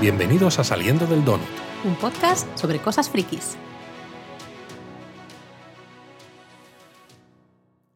[0.00, 1.46] Bienvenidos a Saliendo del Donut.
[1.84, 3.58] Un podcast sobre cosas frikis.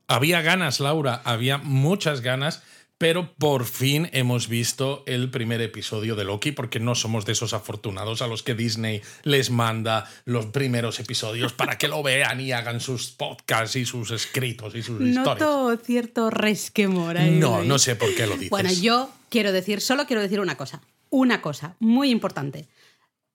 [0.06, 2.62] Había ganas, Laura, había muchas ganas,
[2.98, 7.54] pero por fin hemos visto el primer episodio de Loki, porque no somos de esos
[7.54, 12.52] afortunados a los que Disney les manda los primeros episodios para que lo vean y
[12.52, 15.40] hagan sus podcasts y sus escritos y sus historias.
[15.40, 17.30] Noto cierto resquemor ahí.
[17.30, 18.50] No, no sé por qué lo dices.
[18.50, 20.82] Bueno, yo quiero decir, solo quiero decir una cosa.
[21.14, 22.66] Una cosa muy importante.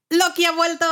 [0.09, 0.85] ¡Loki ha vuelto!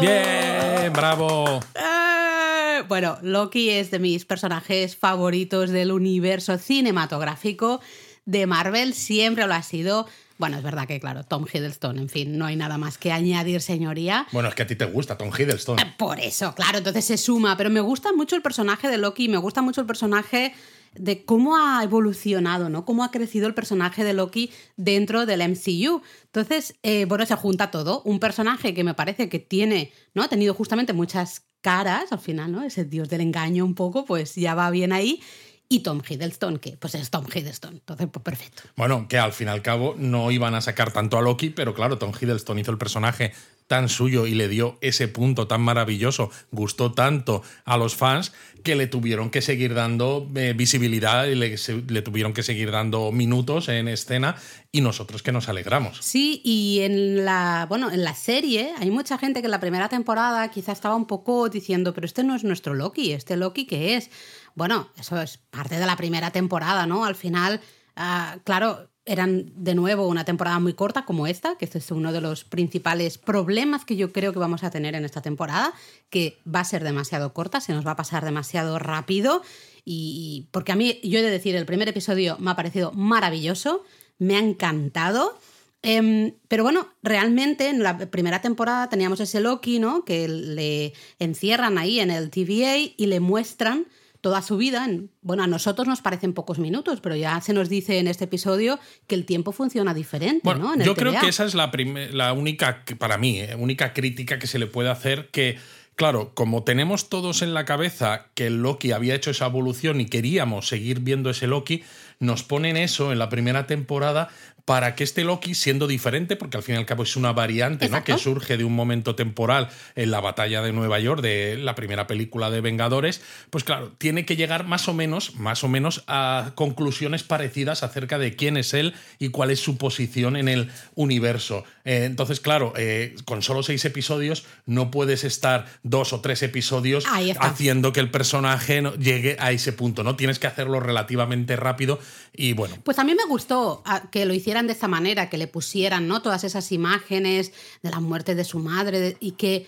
[0.00, 0.90] ¡Bien!
[0.90, 1.60] ¡Bravo!
[1.74, 2.82] ¡Eh!
[2.88, 7.82] Bueno, Loki es de mis personajes favoritos del universo cinematográfico
[8.24, 10.08] de Marvel, siempre lo ha sido.
[10.42, 13.60] Bueno, es verdad que, claro, Tom Hiddleston, en fin, no hay nada más que añadir,
[13.60, 14.26] señoría.
[14.32, 15.78] Bueno, es que a ti te gusta Tom Hiddleston.
[15.78, 19.28] Eh, Por eso, claro, entonces se suma, pero me gusta mucho el personaje de Loki,
[19.28, 20.52] me gusta mucho el personaje
[20.96, 22.84] de cómo ha evolucionado, ¿no?
[22.84, 26.02] Cómo ha crecido el personaje de Loki dentro del MCU.
[26.24, 28.02] Entonces, eh, bueno, se junta todo.
[28.04, 30.24] Un personaje que me parece que tiene, ¿no?
[30.24, 32.64] Ha tenido justamente muchas caras al final, ¿no?
[32.64, 35.22] Ese dios del engaño un poco, pues ya va bien ahí.
[35.68, 37.74] Y Tom Hiddleston, que pues es Tom Hiddleston.
[37.74, 38.62] Entonces, pues perfecto.
[38.76, 41.74] Bueno, que al fin y al cabo no iban a sacar tanto a Loki, pero
[41.74, 43.32] claro, Tom Hiddleston hizo el personaje
[43.66, 48.32] tan suyo y le dio ese punto tan maravilloso, gustó tanto a los fans
[48.62, 53.68] que le tuvieron que seguir dando eh, visibilidad y le, tuvieron que seguir dando minutos
[53.68, 54.36] en escena
[54.70, 55.98] y nosotros que nos alegramos.
[56.00, 59.88] Sí, y en la, bueno, en la serie hay mucha gente que en la primera
[59.88, 63.96] temporada quizá estaba un poco diciendo, pero este no es nuestro Loki, este Loki qué
[63.96, 64.10] es.
[64.54, 67.04] Bueno, eso es parte de la primera temporada, ¿no?
[67.04, 67.60] Al final,
[67.96, 72.12] ah, claro, eran de nuevo una temporada muy corta como esta, que este es uno
[72.12, 75.72] de los principales problemas que yo creo que vamos a tener en esta temporada,
[76.08, 79.42] que va a ser demasiado corta, se nos va a pasar demasiado rápido.
[79.84, 83.82] Y porque a mí, yo he de decir, el primer episodio me ha parecido maravilloso,
[84.18, 85.36] me ha encantado.
[85.82, 90.04] Em, pero bueno, realmente en la primera temporada teníamos ese Loki, ¿no?
[90.04, 93.86] Que le encierran ahí en el TVA y le muestran
[94.22, 94.86] toda su vida.
[94.86, 98.24] En- bueno, a nosotros nos parecen pocos minutos, pero ya se nos dice en este
[98.24, 100.74] episodio que el tiempo funciona diferente, Bueno, ¿no?
[100.74, 101.70] En el yo creo que esa es la,
[102.12, 105.58] la única, para mí, eh, única crítica que se le puede hacer que,
[105.96, 110.06] claro, como tenemos todos en la cabeza que el Loki había hecho esa evolución y
[110.06, 111.82] queríamos seguir viendo ese Loki,
[112.20, 114.28] nos ponen eso en la primera temporada
[114.64, 117.88] para que este Loki, siendo diferente, porque al fin y al cabo es una variante
[117.88, 118.04] ¿no?
[118.04, 122.06] Que surge de un momento temporal en la batalla de Nueva York, de la primera
[122.06, 126.52] película de Vengadores, pues claro, tiene que llegar más o menos, más o menos a
[126.54, 131.64] conclusiones parecidas acerca de quién es él y cuál es su posición en el universo.
[131.84, 137.04] Eh, entonces, claro, eh, con solo seis episodios no puedes estar dos o tres episodios
[137.40, 140.14] haciendo que el personaje no- llegue a ese punto, ¿no?
[140.16, 141.98] Tienes que hacerlo relativamente rápido
[142.32, 145.46] y bueno, Pues a mí me gustó que lo hicieran de esta manera, que le
[145.46, 146.20] pusieran ¿no?
[146.20, 147.52] todas esas imágenes
[147.82, 149.66] de la muerte de su madre de- y que,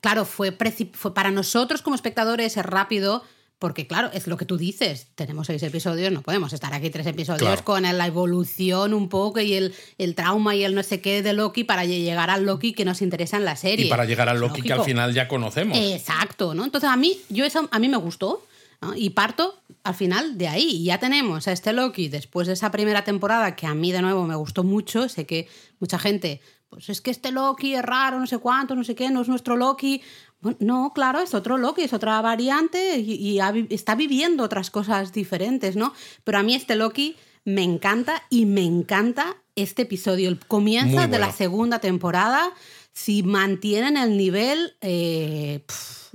[0.00, 3.22] claro, fue, para nosotros como espectadores es rápido.
[3.60, 5.08] Porque, claro, es lo que tú dices.
[5.16, 7.64] Tenemos seis episodios, no podemos estar aquí tres episodios Claro.
[7.64, 11.32] con la evolución un poco y el, el trauma y el no sé qué de
[11.32, 13.86] Loki para llegar al Loki que nos interesa en la serie.
[13.86, 15.76] y para llegar al Loki que al final ya conocemos.
[15.76, 16.64] Exacto, ¿no?
[16.64, 18.44] Entonces a mí, yo eso, a mí me gustó.
[18.80, 18.94] ¿no?
[18.94, 20.68] Y parto al final de ahí.
[20.68, 24.02] Y ya tenemos a este Loki después de esa primera temporada que a mí de
[24.02, 25.08] nuevo me gustó mucho.
[25.08, 25.48] Sé que
[25.80, 29.10] mucha gente, pues es que este Loki es raro, no sé cuánto, no sé qué,
[29.10, 30.02] no es nuestro Loki.
[30.40, 34.44] Bueno, no, claro, es otro Loki, es otra variante y, y ha vi- está viviendo
[34.44, 35.92] otras cosas diferentes, ¿no?
[36.24, 40.28] Pero a mí este Loki me encanta y me encanta este episodio.
[40.28, 42.52] El comienzo de la segunda temporada.
[42.92, 45.64] Si mantienen el nivel, eh,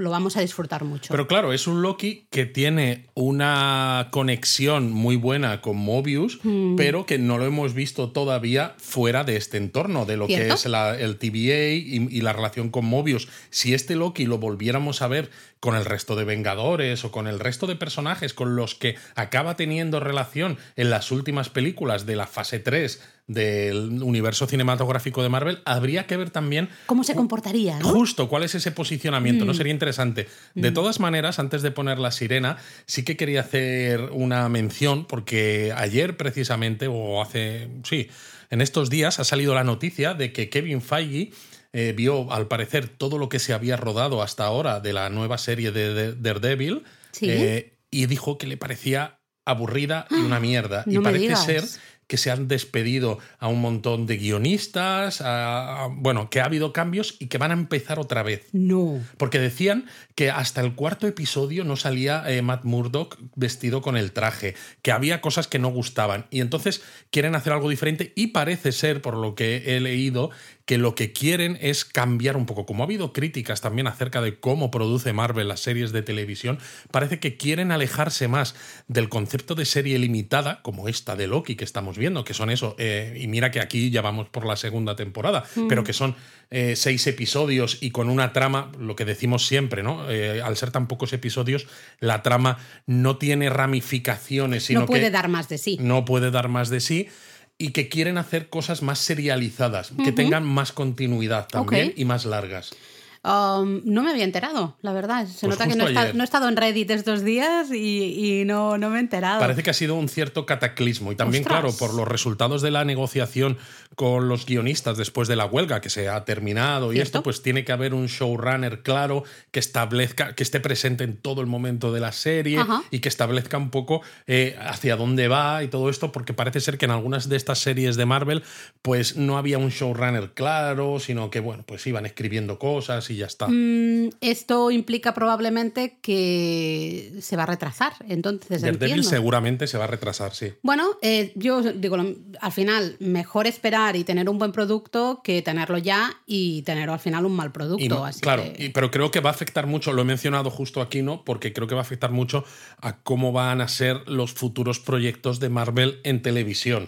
[0.04, 1.08] lo vamos a disfrutar mucho.
[1.10, 6.76] Pero claro, es un Loki que tiene una conexión muy buena con Mobius, Mm.
[6.76, 10.66] pero que no lo hemos visto todavía fuera de este entorno, de lo que es
[10.66, 13.28] la- el TVA y, y la relación con Mobius.
[13.50, 17.40] Si este Loki lo volviéramos a ver con el resto de Vengadores o con el
[17.40, 22.28] resto de personajes con los que acaba teniendo relación en las últimas películas de la
[22.28, 27.80] fase 3 del universo cinematográfico de Marvel, habría que ver también ¿Cómo se comportaría?
[27.80, 27.88] ¿no?
[27.88, 29.46] Justo, ¿cuál es ese posicionamiento?
[29.46, 29.48] Mm.
[29.48, 30.28] ¿No sería interesante?
[30.56, 35.74] De todas maneras, antes de poner la sirena, sí que quería hacer una mención, porque
[35.76, 38.10] ayer precisamente, o hace, sí,
[38.50, 41.32] en estos días ha salido la noticia de que Kevin Feige
[41.72, 45.38] eh, vio, al parecer, todo lo que se había rodado hasta ahora de la nueva
[45.38, 47.28] serie de, de- Daredevil Sí.
[47.30, 50.84] eh, y dijo que le parecía aburrida y una mierda.
[50.88, 51.44] y no parece digas.
[51.46, 51.64] ser
[52.08, 56.74] que se han despedido a un montón de guionistas, a- a- bueno, que ha habido
[56.74, 58.48] cambios y que van a empezar otra vez.
[58.52, 59.00] No.
[59.18, 59.86] Porque decían
[60.16, 64.92] que hasta el cuarto episodio no salía eh, Matt Murdock vestido con el traje, que
[64.92, 66.26] había cosas que no gustaban.
[66.30, 70.30] Y entonces quieren hacer algo diferente y parece ser, por lo que he leído,
[70.66, 72.66] que lo que quieren es cambiar un poco.
[72.66, 76.60] Como ha habido críticas también acerca de cómo produce Marvel las series de televisión,
[76.92, 78.56] parece que quieren alejarse más
[78.88, 82.76] del concepto de serie limitada, como esta de Loki que estamos viendo, que son eso.
[82.80, 86.16] eh, y mira que aquí ya vamos por la segunda temporada, pero que son
[86.50, 90.10] eh, seis episodios y con una trama, lo que decimos siempre, ¿no?
[90.10, 91.68] Eh, al ser tan pocos episodios,
[92.00, 95.78] la trama no tiene ramificaciones, sino no puede que dar más de sí.
[95.82, 97.10] no puede dar más de sí
[97.58, 102.76] y que quieren hacer cosas más serializadas, que tengan más continuidad también y más largas.
[103.26, 105.26] Um, no me había enterado, la verdad.
[105.28, 108.90] Se Pues nota que no, he estado en Reddit estos días y, y no, no
[108.90, 109.40] me he enterado.
[109.40, 111.62] Parece que ha sido un cierto cataclismo y también, Ostras.
[111.62, 113.58] claro, por los resultados de la negociación
[113.96, 117.64] con los guionistas después de la huelga que se ha terminado y esto, pues tiene
[117.64, 122.00] que haber un showrunner claro que establezca, que esté presente en todo el momento de
[122.00, 122.84] la serie Ajá.
[122.92, 126.78] y que establezca un poco eh, hacia dónde va y todo esto, porque parece ser
[126.78, 128.44] que en algunas de estas series de Marvel,
[128.82, 133.26] pues no había un showrunner claro, sino que, bueno, pues iban escribiendo cosas y ya
[133.28, 133.48] está.
[133.48, 137.94] Mm, esto implica probablemente que se va a retrasar.
[138.08, 140.54] Entonces, Daredevil seguramente se va a retrasar, sí.
[140.62, 141.98] Bueno, eh, yo digo,
[142.42, 147.00] al final, mejor esperar y tener un buen producto que tenerlo ya y tener al
[147.00, 147.84] final un mal producto.
[147.84, 150.06] Y no- así claro, que- y- pero creo que va a afectar mucho, lo he
[150.06, 151.24] mencionado justo aquí, ¿no?
[151.24, 152.44] Porque creo que va a afectar mucho
[152.80, 156.88] a cómo van a ser los futuros proyectos de Marvel en televisión.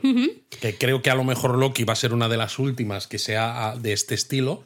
[0.62, 3.18] Que creo que a lo mejor Loki va a ser una de las últimas que
[3.20, 4.64] sea ah, de este estilo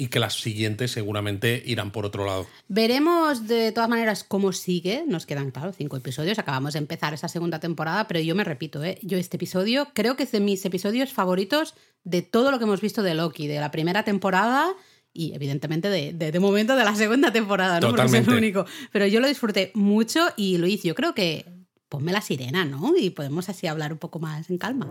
[0.00, 2.46] y que las siguientes seguramente irán por otro lado.
[2.68, 5.04] Veremos de todas maneras cómo sigue.
[5.06, 6.38] Nos quedan, claro, cinco episodios.
[6.38, 8.98] Acabamos de empezar esa segunda temporada, pero yo me repito, ¿eh?
[9.02, 12.80] yo este episodio creo que es de mis episodios favoritos de todo lo que hemos
[12.80, 14.72] visto de Loki, de la primera temporada
[15.12, 17.88] y evidentemente de, de, de momento de la segunda temporada, ¿no?
[17.88, 18.32] Porque es Totalmente.
[18.32, 18.64] el único.
[18.92, 21.44] Pero yo lo disfruté mucho y Luis, yo creo que
[21.90, 22.94] ponme la sirena, ¿no?
[22.96, 24.88] Y podemos así hablar un poco más en calma.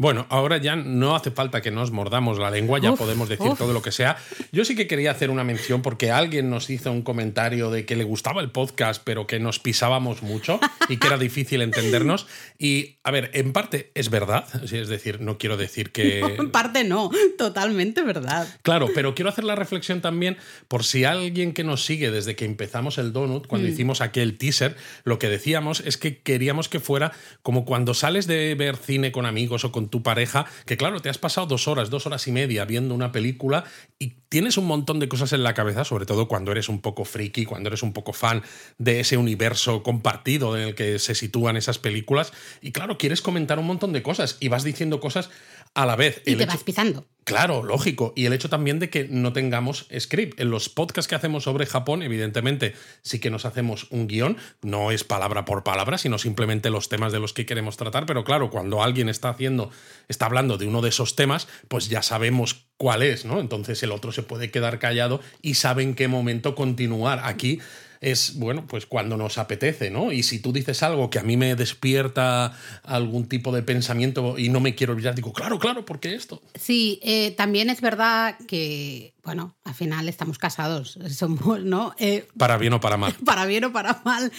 [0.00, 3.48] Bueno, ahora ya no hace falta que nos mordamos la lengua, ya Uf, podemos decir
[3.48, 3.58] uf.
[3.58, 4.16] todo lo que sea.
[4.50, 7.96] Yo sí que quería hacer una mención porque alguien nos hizo un comentario de que
[7.96, 10.58] le gustaba el podcast, pero que nos pisábamos mucho
[10.88, 12.26] y que era difícil entendernos.
[12.58, 16.20] Y, a ver, en parte es verdad, es decir, no quiero decir que...
[16.20, 18.48] En parte no, totalmente verdad.
[18.62, 20.38] Claro, pero quiero hacer la reflexión también
[20.68, 24.76] por si alguien que nos sigue desde que empezamos el Donut, cuando hicimos aquel teaser,
[25.04, 27.12] lo que decíamos es que queríamos que fuera
[27.42, 31.08] como cuando sales de ver cine con amigos o con tu pareja, que claro, te
[31.08, 33.64] has pasado dos horas, dos horas y media viendo una película
[33.98, 37.04] y tienes un montón de cosas en la cabeza, sobre todo cuando eres un poco
[37.04, 38.42] friki, cuando eres un poco fan
[38.78, 42.32] de ese universo compartido en el que se sitúan esas películas.
[42.62, 45.30] Y claro, quieres comentar un montón de cosas y vas diciendo cosas
[45.74, 46.22] a la vez.
[46.26, 47.06] Y El te hecho- vas pisando.
[47.22, 48.12] Claro, lógico.
[48.16, 50.40] Y el hecho también de que no tengamos script.
[50.40, 54.36] En los podcasts que hacemos sobre Japón, evidentemente, sí que nos hacemos un guion.
[54.62, 58.04] No es palabra por palabra, sino simplemente los temas de los que queremos tratar.
[58.06, 59.70] Pero claro, cuando alguien está haciendo,
[60.08, 63.38] está hablando de uno de esos temas, pues ya sabemos cuál es, ¿no?
[63.38, 67.20] Entonces el otro se puede quedar callado y sabe en qué momento continuar.
[67.22, 67.60] Aquí
[68.00, 70.10] es, bueno, pues cuando nos apetece, ¿no?
[70.10, 74.48] Y si tú dices algo que a mí me despierta algún tipo de pensamiento y
[74.48, 76.40] no me quiero olvidar, digo, claro, claro, ¿por qué esto?
[76.54, 81.94] Sí, eh, también es verdad que, bueno, al final estamos casados, somos, ¿no?
[81.98, 83.14] Eh, Para bien o para mal.
[83.24, 84.32] para bien o para mal.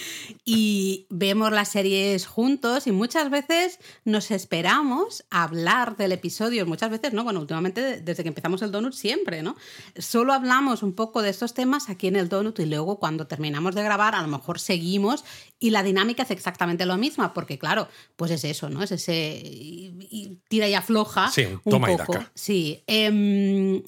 [0.44, 6.66] Y vemos las series juntos y muchas veces nos esperamos a hablar del episodio.
[6.66, 7.24] Muchas veces, ¿no?
[7.24, 9.56] Bueno, últimamente desde que empezamos el Donut siempre, ¿no?
[9.98, 13.74] Solo hablamos un poco de estos temas aquí en el Donut y luego cuando terminamos
[13.74, 15.24] de grabar a lo mejor seguimos
[15.58, 18.82] y la dinámica es exactamente lo misma porque claro, pues es eso, ¿no?
[18.82, 22.12] Es ese y- y tira y afloja Sí, un toma y poco.
[22.14, 22.32] daca.
[22.34, 22.82] Sí.
[22.86, 23.82] em,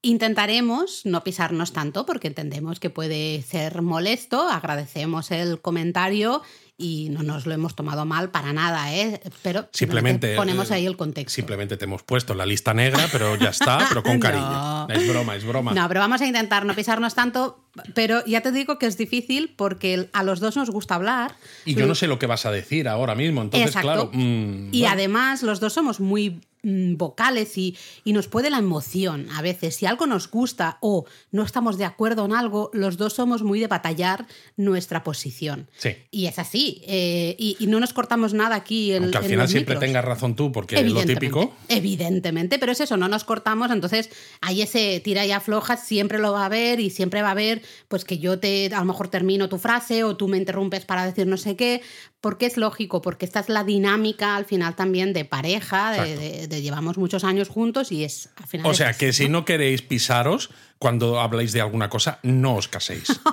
[0.00, 6.40] Intentaremos no pisarnos tanto porque entendemos que puede ser molesto, agradecemos el comentario
[6.76, 9.20] y no nos lo hemos tomado mal para nada, ¿eh?
[9.42, 11.34] pero Simplemente ponemos eh, ahí el contexto.
[11.34, 14.20] Simplemente te hemos puesto la lista negra, pero ya está, pero con No.
[14.20, 14.88] cariño.
[14.88, 15.74] Es broma, es broma.
[15.74, 17.64] No, pero vamos a intentar no pisarnos tanto,
[17.94, 21.34] pero ya te digo que es difícil porque a los dos nos gusta hablar.
[21.64, 23.88] Y yo no sé lo que vas a decir ahora mismo, entonces, Exacto.
[23.88, 24.10] claro.
[24.12, 29.28] mm, Y bueno, además los dos somos muy vocales y, y nos puede la emoción
[29.34, 29.76] a veces.
[29.76, 33.60] Si algo nos gusta o no estamos de acuerdo en algo, los dos somos muy
[33.60, 35.68] de batallar nuestra posición.
[35.76, 35.90] Sí.
[36.10, 36.82] Y es así.
[36.86, 39.74] eh, y, y no nos cortamos nada aquí en Aunque al en final los siempre
[39.74, 39.88] micros.
[39.88, 41.52] tengas razón tú, porque es lo típico.
[41.68, 44.10] Evidentemente, pero es eso, no nos cortamos, entonces
[44.40, 47.62] hay ese tira y afloja, siempre lo va a haber y siempre va a haber,
[47.88, 51.06] pues que yo te, a lo mejor termino tu frase o tú me interrumpes para
[51.06, 51.80] decir no sé qué,
[52.20, 56.20] porque es lógico, porque esta es la dinámica al final también de pareja, de, Exacto.
[56.20, 58.66] de- de llevamos muchos años juntos y es al final.
[58.66, 63.04] O sea, que si no queréis pisaros cuando habláis de alguna cosa, no os caséis.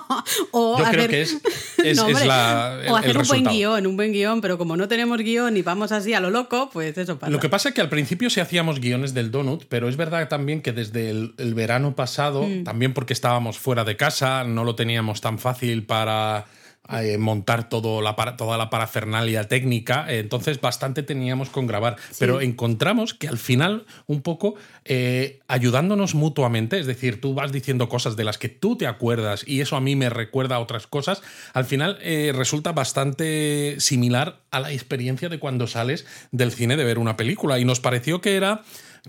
[0.51, 1.37] O Yo creo que es-
[1.83, 4.41] es- No, es hombre, la- el- o hacer el un buen guion, un buen guion,
[4.41, 7.31] pero como no tenemos guion y vamos así a lo loco, pues eso pasa.
[7.31, 10.27] Lo que pasa es que al principio sí hacíamos guiones del Donut, pero es verdad
[10.29, 12.63] también que desde el, el verano pasado, Mm.
[12.63, 16.45] también porque estábamos fuera de casa, no lo teníamos tan fácil para
[16.87, 21.95] eh, montar todo la, toda la parafernalia técnica, eh, entonces bastante teníamos con grabar.
[22.19, 27.89] Pero encontramos que al final, un poco eh, ayudándonos mutuamente, es decir, tú vas diciendo
[27.89, 30.85] cosas de las que tú te acuerdas y eso a mí me recuerda a otras
[30.85, 31.23] cosas,
[31.53, 31.97] al final
[32.33, 37.59] resulta bastante similar a la experiencia de cuando sales del cine de ver una película
[37.59, 38.61] y nos pareció que era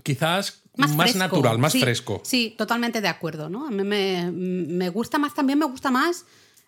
[0.03, 2.21] quizás más, natural, más Sí, fresco.
[2.23, 3.67] Sí, totalmente de acuerdo, ¿no?
[3.67, 6.25] A mí me, me gusta más, también me gusta más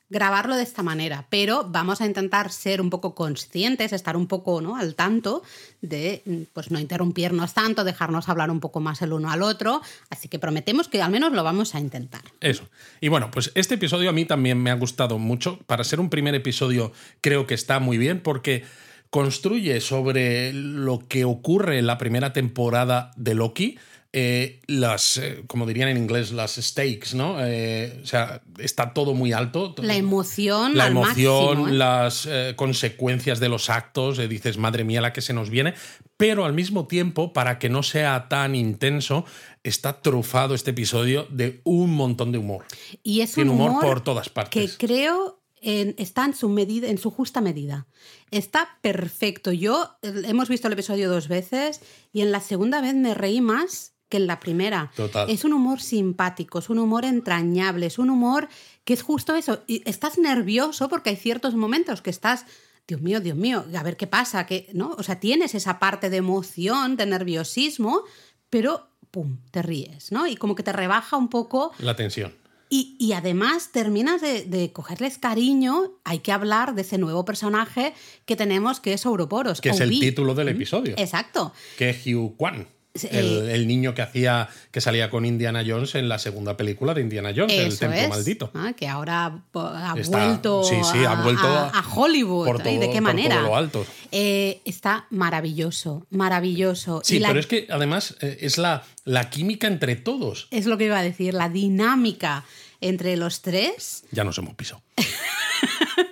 [0.09, 4.61] grabarlo de esta manera, pero vamos a intentar ser un poco conscientes, estar un poco
[4.61, 4.75] ¿no?
[4.75, 5.43] al tanto
[5.81, 10.27] de pues no interrumpirnos tanto, dejarnos hablar un poco más el uno al otro, así
[10.27, 12.21] que prometemos que al menos lo vamos a intentar.
[12.41, 12.67] Eso.
[13.01, 15.59] Y bueno, pues este episodio a mí también me ha gustado mucho.
[15.67, 18.63] Para ser un primer episodio creo que está muy bien porque
[19.09, 23.79] construye sobre lo que ocurre en la primera temporada de Loki.
[24.11, 27.35] Eh, las, eh, como dirían en inglés, las stakes, ¿no?
[27.39, 29.75] Eh, o sea, está todo muy alto.
[29.77, 35.13] La emoción, la al emoción, máximo, las consecuencias de los actos, dices, madre mía, la
[35.13, 35.73] que se nos viene,
[36.17, 39.25] pero al mismo tiempo, para que no sea tan intenso,
[39.63, 42.65] está trufado este episodio de un montón de humor.
[43.03, 44.75] Y es Tiene un humor humor, por todas que partes.
[44.77, 47.85] creo en- está en su medida, en su justa medida.
[48.31, 49.51] Está perfecto.
[49.51, 51.81] Yo hemos visto el episodio dos veces
[52.13, 54.91] y en la segunda vez me reí más que en la primera.
[54.95, 55.29] Total.
[55.29, 58.49] Es un humor simpático, es un humor entrañable, es un humor
[58.83, 59.61] que es justo eso.
[59.67, 62.45] Y estás nervioso porque hay ciertos momentos que estás
[62.87, 66.09] Dios mío, Dios mío, a ver qué pasa, que no, o sea, tienes esa parte
[66.09, 68.01] de emoción, de nerviosismo,
[68.49, 70.25] pero pum, te ríes, ¿no?
[70.25, 72.33] Y como que te rebaja un poco La tensión.
[72.67, 75.99] y, y además terminas de, de cogerles cariño.
[76.03, 77.93] Hay que hablar de ese nuevo personaje
[78.25, 79.61] que tenemos, que es Ouroboros.
[79.61, 80.95] Que es el título del episodio.
[80.97, 81.53] Exacto.
[81.77, 82.67] Que es Hugh Kwan.
[83.11, 87.01] El, el niño que hacía que salía con Indiana Jones en la segunda película de
[87.01, 88.09] Indiana Jones, el templo es.
[88.09, 88.51] maldito.
[88.55, 92.45] Ah, que ahora po- ha Está- vuelto, sí, sí, ha vuelto a, a- a Hollywood.
[92.47, 93.35] por Ay, ¿De todo- qué por manera?
[93.35, 93.85] todo lo alto.
[94.11, 97.01] Eh, está maravilloso, maravilloso.
[97.03, 100.47] Sí, Y la- pero es que además eh, es la, la química entre todos.
[100.49, 102.43] es lo que iba a decir, la dinámica
[102.81, 104.03] entre los tres.
[104.11, 104.81] Ya nos hemos pisado.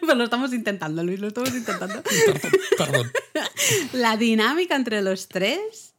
[0.01, 2.01] Pues lo estamos intentando, Luis, lo estamos intentando.
[2.77, 3.51] Perdón, perdón.
[3.93, 5.95] La dinámica entre los tres,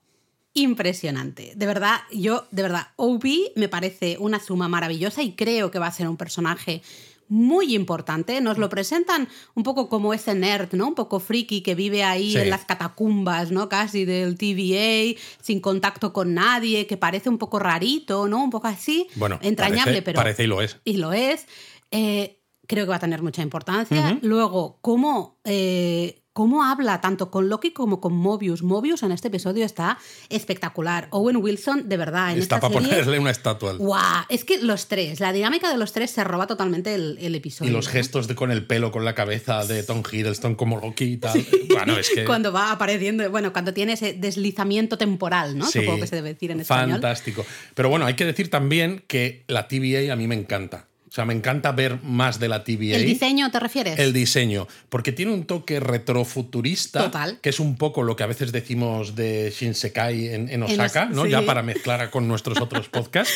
[0.63, 1.53] impresionante.
[1.57, 5.87] De verdad, yo, de verdad, Obi me parece una suma maravillosa y creo que va
[5.87, 6.83] a ser un personaje
[7.31, 8.41] muy importante.
[8.41, 10.89] Nos lo presentan un poco como ese nerd, ¿no?
[10.89, 12.39] Un poco friki que vive ahí Sí.
[12.39, 13.69] en las catacumbas, ¿no?
[13.69, 18.43] Casi del TVA, sin contacto con nadie, que parece un poco rarito, ¿no?
[18.43, 19.09] Un poco así.
[19.17, 20.79] Bueno, entrañable, parece, pero parece y lo es.
[20.85, 21.47] y lo es.
[21.91, 24.19] Eh, creo que va a tener mucha importancia.
[24.23, 28.63] Luego, cómo, eh, cómo habla tanto con Loki como con Mobius.
[28.63, 31.09] Mobius en este episodio está espectacular.
[31.11, 32.91] Owen Wilson, de verdad, en Está esta para serie...
[32.91, 33.73] ponerle una estatua.
[33.73, 34.25] ¡Guau!
[34.29, 37.73] Es que los tres, la dinámica de los tres se roba totalmente el, el episodio.
[37.73, 37.93] Y los ¿no?
[37.93, 41.45] gestos de con el pelo, con la cabeza de Tom Hiddleston como Loki y tal.
[41.71, 42.25] Bueno, es que.
[42.25, 45.67] Cuando va apareciendo, bueno, cuando tiene ese deslizamiento temporal, ¿no?
[45.67, 46.93] Sí, Supongo que se debe decir en español.
[46.93, 47.45] Fantástico.
[47.75, 50.88] Pero bueno, hay que decir también que la TVA a mí me encanta.
[51.19, 52.95] Sea, me encanta ver más de la TVA.
[52.97, 53.99] ¿El diseño te refieres?
[53.99, 57.41] El diseño, porque tiene un toque retrofuturista, Total.
[57.41, 61.09] que es un poco lo que a veces decimos de Shinsekai en, en En Osaka,
[61.11, 61.25] Os- ¿no?
[61.25, 61.31] sí.
[61.31, 63.35] Ya para mezclar con nuestros otros podcasts,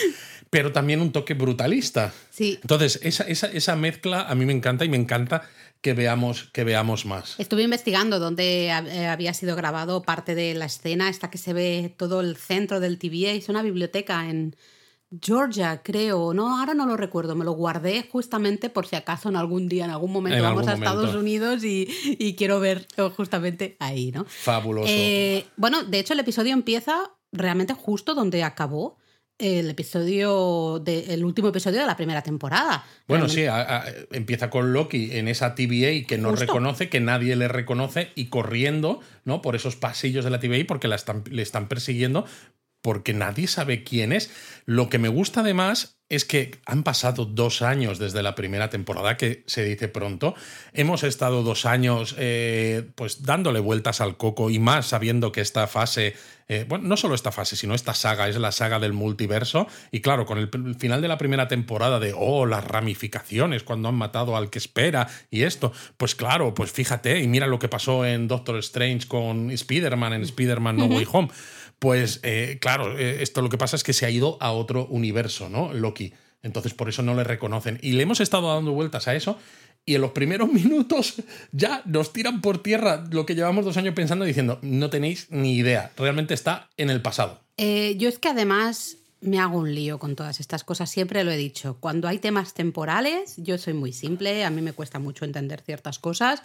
[0.51, 2.13] pero también un toque brutalista.
[2.31, 2.59] Sí.
[2.63, 5.43] Entonces, esa, esa, esa mezcla a mí me encanta y me encanta
[5.81, 7.35] que veamos, que veamos más.
[7.41, 11.93] Estuve investigando dónde eh, había sido grabado parte de la escena, esta que se ve
[11.97, 13.33] todo el centro del TVA.
[13.33, 14.55] Es una biblioteca en
[15.21, 16.33] Georgia, creo.
[16.33, 17.35] No, ahora no lo recuerdo.
[17.35, 20.67] Me lo guardé justamente por si acaso en algún día, en algún momento En vamos
[20.67, 21.15] algún a Estados.
[21.15, 21.89] Unidos y,
[22.19, 24.25] y quiero ver justamente ahí, ¿no?
[24.25, 24.89] Fabuloso.
[24.89, 28.99] Eh, bueno, de hecho el episodio empieza realmente justo donde acabó.
[29.39, 32.85] el episodio de, el último episodio de la primera temporada.
[33.09, 33.45] Bueno, sí,
[34.13, 39.01] empieza con Loki en esa TVA que no reconoce, que nadie le reconoce y corriendo,
[39.25, 39.43] ¿no?
[39.43, 42.25] Por esos pasillos de la TVA porque la están, le están persiguiendo
[42.83, 44.31] porque nadie sabe quién es.
[44.67, 49.17] Lo que me gusta además es que han pasado dos años desde la primera temporada,
[49.17, 50.35] que se dice pronto.
[50.75, 55.67] Hemos estado dos años eh, pues dándole vueltas al coco y más sabiendo que esta
[55.69, 56.15] fase,
[56.49, 59.67] eh, bueno, no solo esta fase, sino esta saga es la saga del multiverso.
[59.91, 63.95] Y claro, con el final de la primera temporada de, oh, las ramificaciones cuando han
[63.95, 68.05] matado al que espera y esto, pues claro, pues fíjate, y mira lo que pasó
[68.05, 71.29] en Doctor Strange con Spider-Man, en Spider-Man No Way Home
[71.83, 74.87] pues eh, claro, eh, esto lo que pasa es que se ha ido a otro
[74.87, 75.73] universo, ¿no?
[75.73, 76.15] Loki.
[76.41, 77.81] Entonces por eso no le reconocen.
[77.83, 79.37] Y le hemos estado dando vueltas a eso
[79.85, 81.15] y en los primeros minutos
[81.51, 85.57] ya nos tiran por tierra lo que llevamos dos años pensando diciendo, no tenéis ni
[85.57, 87.41] idea, realmente está en el pasado.
[87.57, 91.33] Eh, yo es que además me hago un lío con todas estas cosas, siempre lo
[91.33, 95.25] he dicho, cuando hay temas temporales, yo soy muy simple, a mí me cuesta mucho
[95.25, 96.43] entender ciertas cosas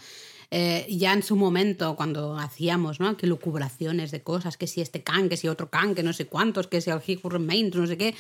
[0.49, 3.17] eh, ya en su momento, cuando hacíamos, ¿no?
[3.17, 6.27] Que lucubraciones de cosas, que si este can, que si otro can, que no sé
[6.27, 8.15] cuántos, que si el He Remains, no sé qué,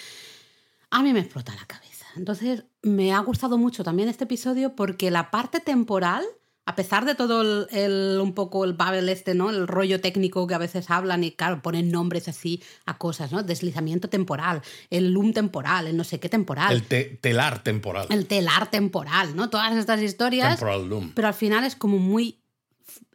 [0.89, 2.05] a mí me explota la cabeza.
[2.15, 6.25] Entonces, me ha gustado mucho también este episodio porque la parte temporal
[6.67, 9.49] a pesar de todo el, un poco el babel este, ¿no?
[9.49, 13.41] El rollo técnico que a veces hablan y, claro, ponen nombres así a cosas, ¿no?
[13.41, 16.73] Deslizamiento temporal, el loom temporal, el no sé qué temporal.
[16.73, 18.07] El telar temporal.
[18.09, 19.49] El telar temporal, ¿no?
[19.49, 20.59] Todas estas historias.
[20.59, 21.13] Temporal loom.
[21.15, 22.41] Pero al final es como muy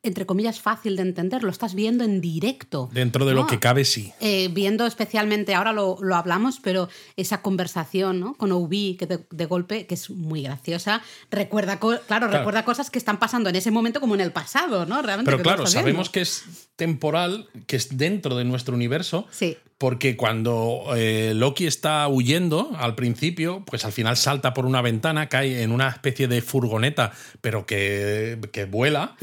[0.02, 2.90] entre comillas, fácil de entender, lo estás viendo en directo.
[2.92, 4.12] Dentro de lo que cabe, sí.
[4.20, 8.34] Eh, viendo especialmente, ahora lo, hablamos, pero esa conversación ¿no?
[8.34, 13.18] con Obi, que de, golpe, que es muy graciosa, recuerda, claro, recuerda cosas que están
[13.18, 15.02] pasando en ese momento como en el pasado, ¿no?
[15.02, 19.26] Realmente pero claro, sabemos que es temporal, que es dentro de nuestro universo.
[19.30, 24.80] Sí porque cuando eh, Loki está huyendo al principio, pues al final salta por una
[24.80, 29.16] ventana, cae en una especie de furgoneta, pero que, que vuela.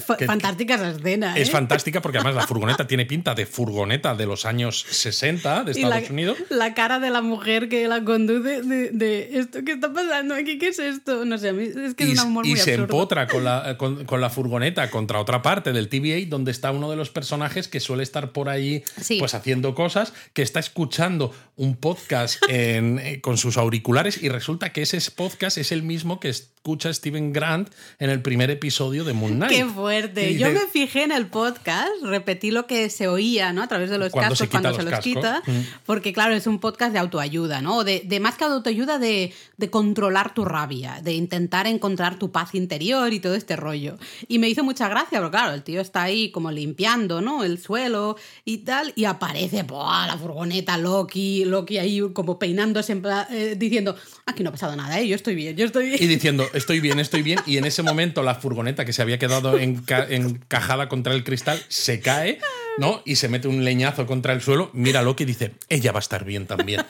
[0.69, 1.38] Fantástica esa escena.
[1.38, 1.51] Es ¿eh?
[1.51, 6.09] fantástica porque además la furgoneta tiene pinta de furgoneta de los años 60 de Estados
[6.09, 6.38] Unidos.
[6.49, 10.69] La cara de la mujer que la conduce de, esto que está pasando aquí, ¿qué
[10.69, 11.25] es esto?
[11.25, 14.29] No sé, es que es un amor y muy se empotra con la, con, la
[14.29, 18.31] furgoneta contra otra parte del TVA donde está uno de los personajes que suele estar
[18.31, 18.83] por ahí
[19.19, 24.81] pues haciendo cosas que está escuchando un podcast eh, con sus auriculares y resulta que
[24.81, 29.35] ese podcast es el mismo que escucha Steven Grant en el primer episodio de Moon
[29.35, 29.49] Knight.
[29.49, 30.37] ¡Qué fuerte!
[30.37, 33.63] Yo me fijé en el podcast, repetí lo que se oía ¿no?
[33.63, 35.51] a través de los cascos cuando se los quita, mm.
[35.85, 37.85] porque claro, es un podcast de autoayuda, ¿no?
[37.85, 42.53] De, de más que autoayuda, de, de controlar tu rabia, de intentar encontrar tu paz
[42.53, 43.98] interior y todo este rollo.
[44.27, 47.45] Y me hizo mucha gracia, porque claro, el tío está ahí como limpiando ¿no?
[47.45, 53.95] el suelo y tal, y aparece la furgoneta Loki, Loki ahí como peinándose, eh, diciendo,
[54.25, 55.07] aquí no ha pasado nada, ¿eh?
[55.07, 56.03] yo estoy bien, yo estoy bien.
[56.03, 57.40] Y diciendo, estoy bien, estoy bien.
[57.46, 62.00] Y en ese momento la furgoneta que se había quedado encajada contra el cristal se
[62.00, 62.40] cae,
[62.77, 63.01] ¿no?
[63.05, 64.70] Y se mete un leñazo contra el suelo.
[64.74, 66.85] Mira Loki y dice, ella va a estar bien también.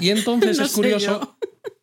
[0.00, 1.36] Y entonces es curioso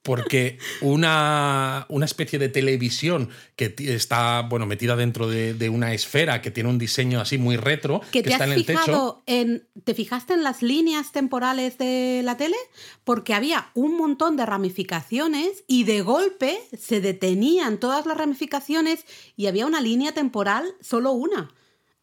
[0.04, 6.50] porque una, una, especie de televisión que está bueno, metida dentro de, una esfera que
[6.50, 9.22] tiene un diseño así muy retro, que, está en el techo.
[9.28, 12.58] En, ¿Te fijaste en las líneas temporales de la tele?
[13.04, 19.48] Porque había un montón de ramificaciones y de golpe se detenían todas las ramificaciones y
[19.48, 21.54] había una línea temporal, solo una.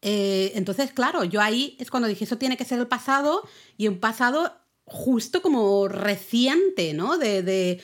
[0.01, 3.43] Eh, entonces, claro, yo ahí es cuando dije, eso tiene que ser el pasado
[3.77, 4.58] y un pasado
[4.89, 7.17] justo como reciente, ¿no?
[7.17, 7.81] De, de,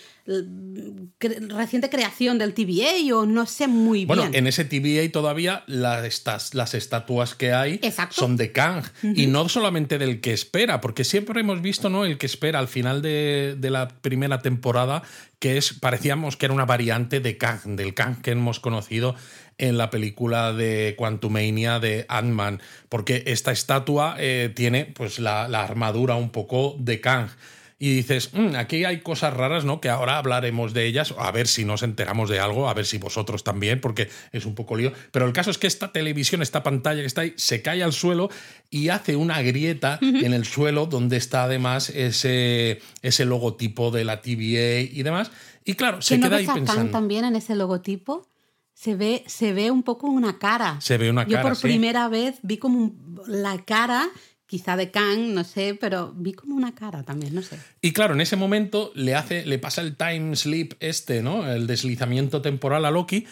[1.49, 4.07] reciente creación del TVA o no sé muy bien.
[4.07, 9.47] Bueno, en ese TVA todavía las, las estatuas que hay son de Kang y no
[9.49, 12.05] solamente del que espera, porque siempre hemos visto, ¿no?
[12.05, 15.03] El que espera al final de, de la primera temporada
[15.39, 19.15] que es parecíamos que era una variante de Kang, del Kang que hemos conocido
[19.57, 26.15] en la película de Quantumania de Ant-Man, porque esta estatua eh, tiene pues la, armadura
[26.15, 27.29] un poco de Kang.
[27.77, 29.81] Y dices, mm, aquí hay cosas raras, ¿no?
[29.81, 32.97] Que ahora hablaremos de ellas, a ver si nos enteramos de algo, a ver si
[32.97, 34.93] vosotros también, porque es un poco lío.
[35.11, 37.91] Pero el caso es que esta televisión, esta pantalla que está ahí, se cae al
[37.91, 38.29] suelo
[38.69, 44.21] y hace una grieta en el suelo donde está además ese, ese logotipo de la
[44.21, 45.31] TVA y demás.
[45.65, 46.91] Y claro, se queda ahí pensando.
[46.91, 48.25] también en ese logotipo?
[48.75, 50.79] Se ve, se ve un poco una cara.
[50.81, 51.41] Se ve una cara.
[51.41, 52.93] Yo por primera vez vi como
[53.25, 54.07] la cara,
[54.45, 57.57] quizá de Kang, no sé, pero vi como una cara también, no sé.
[57.81, 61.49] Y claro, en ese momento le hace, le pasa el time sleep este, ¿no?
[61.49, 63.25] El deslizamiento temporal a Loki.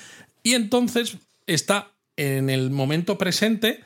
[0.43, 3.83] Y entonces está en el momento presente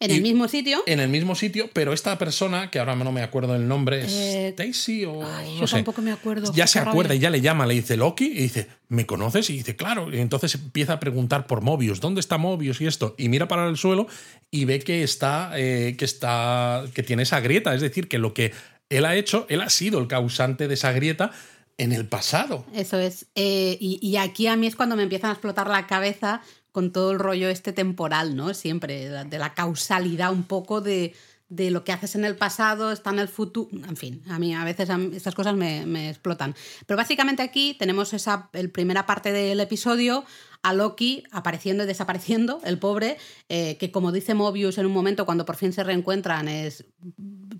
[0.00, 0.82] En Y- el mismo sitio.
[0.86, 4.12] En el mismo sitio, pero esta persona, que ahora no me acuerdo el nombre, es
[4.12, 5.76] Eh, Stacy o ay, no yo sé.
[5.76, 6.90] tampoco me acuerdo, Ya se rabia.
[6.90, 9.48] acuerda y ya le llama, le dice Loki y dice, ¿me conoces?
[9.50, 10.12] Y dice, claro.
[10.12, 13.14] Y entonces empieza a preguntar por Mobius, ¿dónde está Mobius y esto?
[13.18, 14.06] Y mira para el suelo
[14.50, 17.72] y ve que está, eh, que está, que tiene esa grieta.
[17.74, 18.52] Es decir, que lo que
[18.90, 21.30] él ha hecho, él ha sido el causante de esa grieta
[21.78, 22.66] en el pasado.
[22.74, 23.26] Eso es.
[23.36, 26.42] Eh, y, y aquí a mí es cuando me empiezan a explotar la cabeza
[26.74, 28.52] con todo el rollo este temporal, ¿no?
[28.52, 31.14] Siempre, de la- causalidad un poco de,
[31.48, 33.70] de lo que haces en el pasado, está en el futuro.
[33.88, 36.56] En fin, a mí a veces estas cosas me, me explotan.
[36.84, 40.24] Pero básicamente aquí tenemos esa el primera parte del episodio
[40.64, 45.26] a Loki apareciendo y desapareciendo, el pobre, eh, que como dice Mobius en un momento
[45.26, 46.86] cuando por fin se reencuentran es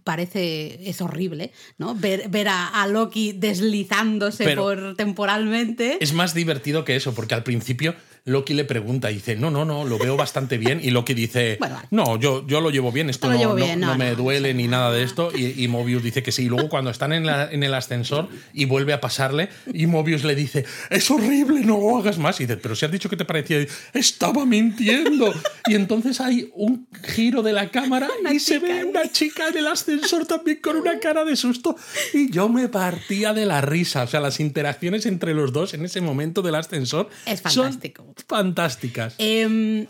[0.02, 1.94] parece es horrible, ¿no?
[1.94, 5.98] Ver, ver a, a Loki deslizándose Pero- por temporalmente.
[6.00, 7.94] Es más divertido que eso, porque al principio
[8.26, 10.80] Loki le pregunta y dice, no, no, no, lo veo bastante bien.
[10.82, 11.88] Y Loki dice, Bueno, vale.
[11.90, 14.54] no, yo, yo lo llevo bien, esto no, llevo no- bien, no no, me duele
[14.54, 15.30] ni nada de esto.
[15.36, 16.44] Y, y Mobius dice que sí.
[16.44, 20.24] Y luego cuando están en, la- en el ascensor y vuelve a pasarle, y Mobius
[20.24, 22.40] le dice, es horrible, no hagas más.
[22.40, 25.32] Y dice, pero si has dicho que te parecía, Y, estaba mintiendo.
[25.68, 29.66] Y entonces hay un giro de la cámara y se ve una chica en el
[29.66, 31.76] ascensor también con una cara de susto.
[32.14, 34.04] Y yo me partía de la risa.
[34.04, 38.13] O sea, las interacciones entre los dos en ese momento del ascensor Es son fantástico.
[38.28, 39.14] Fantásticas.
[39.18, 39.86] Em,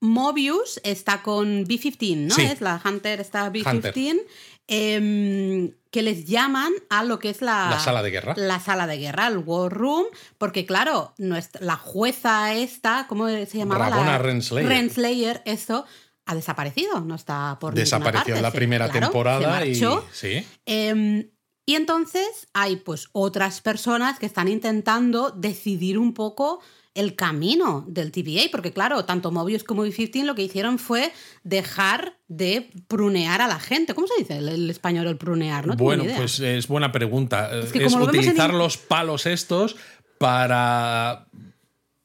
[0.00, 2.34] Mobius está con B-15, ¿no?
[2.34, 2.42] Sí.
[2.42, 4.20] Es la Hunter, está B-15.
[4.66, 8.34] em, que les llaman a lo que es la, La sala de guerra.
[8.36, 10.06] La sala de guerra, el War Room,
[10.38, 13.90] porque claro, nuestra- la jueza esta, ¿cómo se llamaba?
[13.90, 14.68] Rabona la, Renslayer.
[14.68, 15.84] Renslayer, eso,
[16.26, 19.74] ha desaparecido, no está por Desapareció en la sí, primera claro, temporada se y.
[20.12, 20.46] Sí.
[20.66, 21.28] Em,
[21.66, 26.60] y entonces hay pues otras personas que están intentando decidir un poco
[26.94, 32.16] el camino del TVA, porque claro, tanto Mobius como B-15 lo que hicieron fue dejar
[32.28, 33.94] de prunear a la gente.
[33.94, 35.66] ¿Cómo se dice el, el español el prunear?
[35.66, 37.50] No bueno, pues es buena pregunta.
[37.58, 39.76] Es que lo en utilizar los palos estos
[40.18, 41.26] para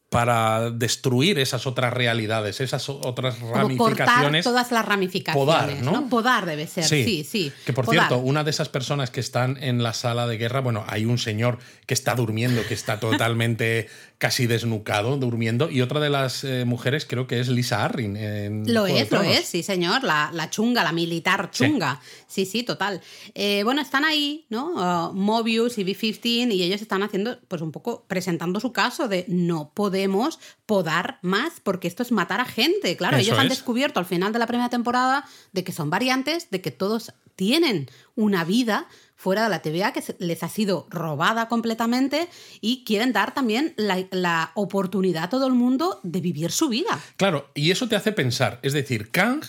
[0.09, 4.43] para destruir esas otras realidades, esas otras Como ramificaciones.
[4.43, 5.45] todas las ramificaciones.
[5.45, 6.09] Podar, ¿no?
[6.09, 7.51] Podar debe ser, sí, sí.
[7.65, 8.07] Que por Podar.
[8.07, 11.19] cierto, una de esas personas que están en la sala de guerra, bueno, hay un
[11.19, 13.87] señor que está durmiendo, que está totalmente
[14.19, 18.17] casi desnucado, durmiendo, y otra de las eh, mujeres creo que es Lisa Arryn.
[18.17, 20.03] en Lo Juego es, lo es, sí, señor.
[20.03, 22.01] La, la chunga, la militar chunga.
[22.27, 22.99] Sí, sí, total.
[23.33, 24.73] Eh, bueno, están ahí, ¿no?
[25.09, 29.23] Uh, Mobius y B-15 y ellos están haciendo, pues un poco presentando su caso de
[29.29, 32.97] no podemos podar más porque esto es matar a gente.
[32.97, 33.53] Claro, Eso ellos han es.
[33.53, 37.89] descubierto al final de la primera temporada de que son variantes, de que todos tienen
[38.15, 38.85] una vida
[39.19, 42.29] fuera de la TVA que les ha sido robada completamente
[42.61, 46.97] y quieren dar también la, la oportunidad a todo el mundo de vivir su vida.
[47.17, 48.59] Claro, y eso te hace pensar.
[48.61, 49.43] Es decir, Kang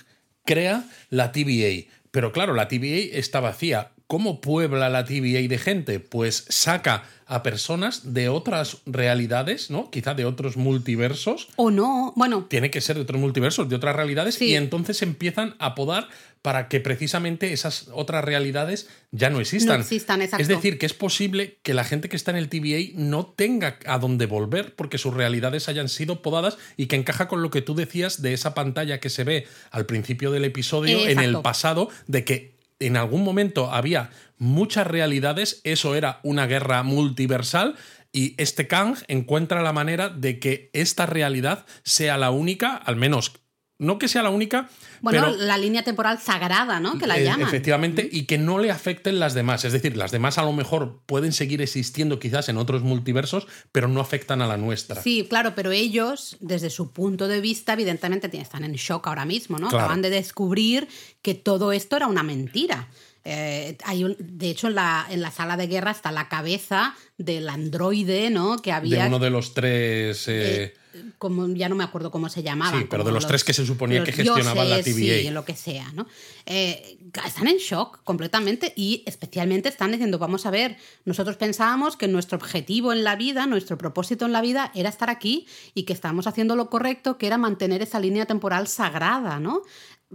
[0.45, 3.93] crea la TVA, pero claro, la TVA está vacía.
[4.11, 6.01] ¿Cómo puebla la TVA de gente?
[6.01, 9.89] Pues saca a personas de otras realidades, ¿no?
[9.89, 11.47] Quizá de otros multiversos.
[11.55, 14.47] O no, bueno, Tiene que ser de otros multiversos, de otras realidades, Sí.
[14.47, 16.09] y entonces empiezan a podar
[16.43, 19.77] para que precisamente esas otras realidades ya no existan.
[19.77, 20.43] No existan, exacto.
[20.43, 23.79] Es decir, que es posible que la gente que está en el TVA no tenga
[23.87, 27.63] a dónde volver porque sus realidades hayan sido podadas y que encaja con lo que
[27.63, 31.91] tú decías de esa pantalla que se ve al principio del episodio en el pasado,
[32.09, 37.77] de que en algún momento había muchas realidades, eso era una guerra multiversal.
[38.13, 43.35] Y este Kang encuentra la manera de que esta realidad sea la única, al menos,
[43.81, 44.69] no que sea la única,
[45.01, 46.99] bueno, pero la línea temporal sagrada, ¿no?
[46.99, 47.49] Que la eh, llaman.
[47.49, 49.65] Efectivamente, y que no le afecten las demás.
[49.65, 53.89] Es decir, las demás a lo mejor pueden seguir existiendo quizás en otros multiversos, pero
[53.89, 55.03] no afectan a la nuestra.
[55.03, 59.59] Sí, claro, pero ellos, desde su punto de vista, evidentemente están en shock ahora mismo,
[59.59, 59.69] ¿no?
[59.69, 59.85] Claro.
[59.87, 60.87] Acaban de descubrir
[61.23, 62.89] que todo esto era una mentira.
[63.25, 66.95] Eh, hay un, de hecho, en la, en la sala de guerra está la cabeza
[67.19, 68.57] del androide, ¿no?
[68.59, 69.07] Que De había.
[69.07, 70.25] uno de los tres.
[70.29, 70.75] eh,
[71.19, 72.81] como ya no me acuerdo cómo se llamaban.
[72.81, 75.21] Sí, pero de los tres que se suponía que gestionaban la TVA.
[75.21, 76.07] Sí, lo que sea, ¿no?
[76.47, 82.09] Eh, están en shock completamente y especialmente están diciendo, vamos a ver, nosotros pensábamos que
[82.09, 85.93] nuestro objetivo en la vida, nuestro propósito en la vida era estar aquí y que
[85.93, 89.63] estábamos haciendo lo correcto, que era mantener esa línea temporal sagrada, ¿no?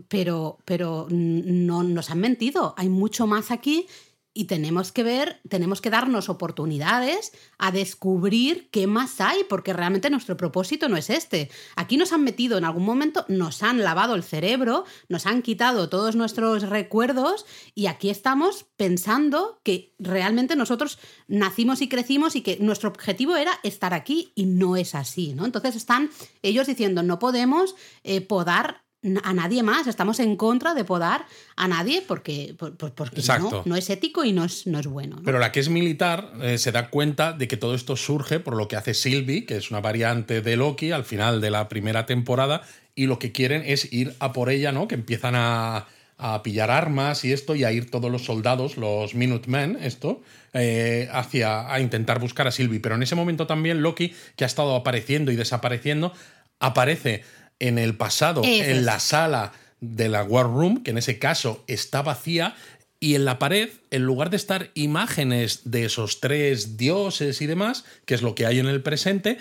[0.10, 3.88] Pero, pero no nos han mentido, hay mucho más aquí
[4.38, 10.10] y tenemos que ver, tenemos que darnos oportunidades a descubrir qué más hay, porque realmente
[10.10, 11.50] nuestro propósito no es este.
[11.78, 15.88] Aquí nos han metido en algún momento, nos han lavado el cerebro, nos han quitado
[15.88, 22.58] todos nuestros recuerdos y aquí estamos pensando que realmente nosotros nacimos y crecimos y que
[22.60, 25.45] nuestro objetivo era estar aquí y no es así, ¿no?
[25.45, 26.10] Entonces están
[26.41, 28.85] ellos diciendo, no podemos eh, podar
[29.24, 33.89] a nadie más, estamos en contra de podar a nadie porque, porque no, no, es
[33.89, 35.22] ético y no es, no es bueno.
[35.24, 38.56] Pero la que es militar eh, se da cuenta de que todo esto surge por
[38.56, 42.06] lo que hace Sylvie, que es una variante de Loki al final de la primera
[42.06, 42.62] temporada,
[42.96, 44.88] y lo que quieren es ir a por ella, ¿no?
[44.88, 45.88] Que empiezan a,
[46.18, 50.22] a pillar armas y esto, y a ir todos los soldados, los Minutemen, esto,
[50.54, 52.80] eh, hacia a intentar buscar a Sylvie.
[52.80, 56.13] Pero en ese momento también Loki, que ha estado apareciendo y desapareciendo,
[56.60, 57.24] aparece
[57.60, 62.02] en el pasado, en la sala de la War Room, que en ese caso está
[62.02, 62.56] vacía,
[63.00, 67.86] y en la pared, en lugar de estar imágenes de esos tres dioses y demás,
[68.06, 69.38] que es lo que hay en el presente,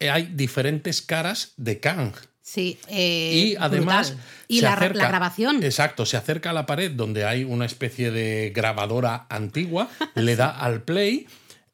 [0.00, 2.12] hay diferentes caras de Kang.
[2.42, 4.14] Sí, eh, y además.
[4.46, 5.62] Y la, grabación.
[5.62, 10.48] Exacto, se acerca a la pared donde hay una especie de grabadora antigua, le da
[10.48, 11.26] al play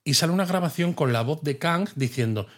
[0.02, 2.48] y sale una grabación con la voz de Kang diciendo: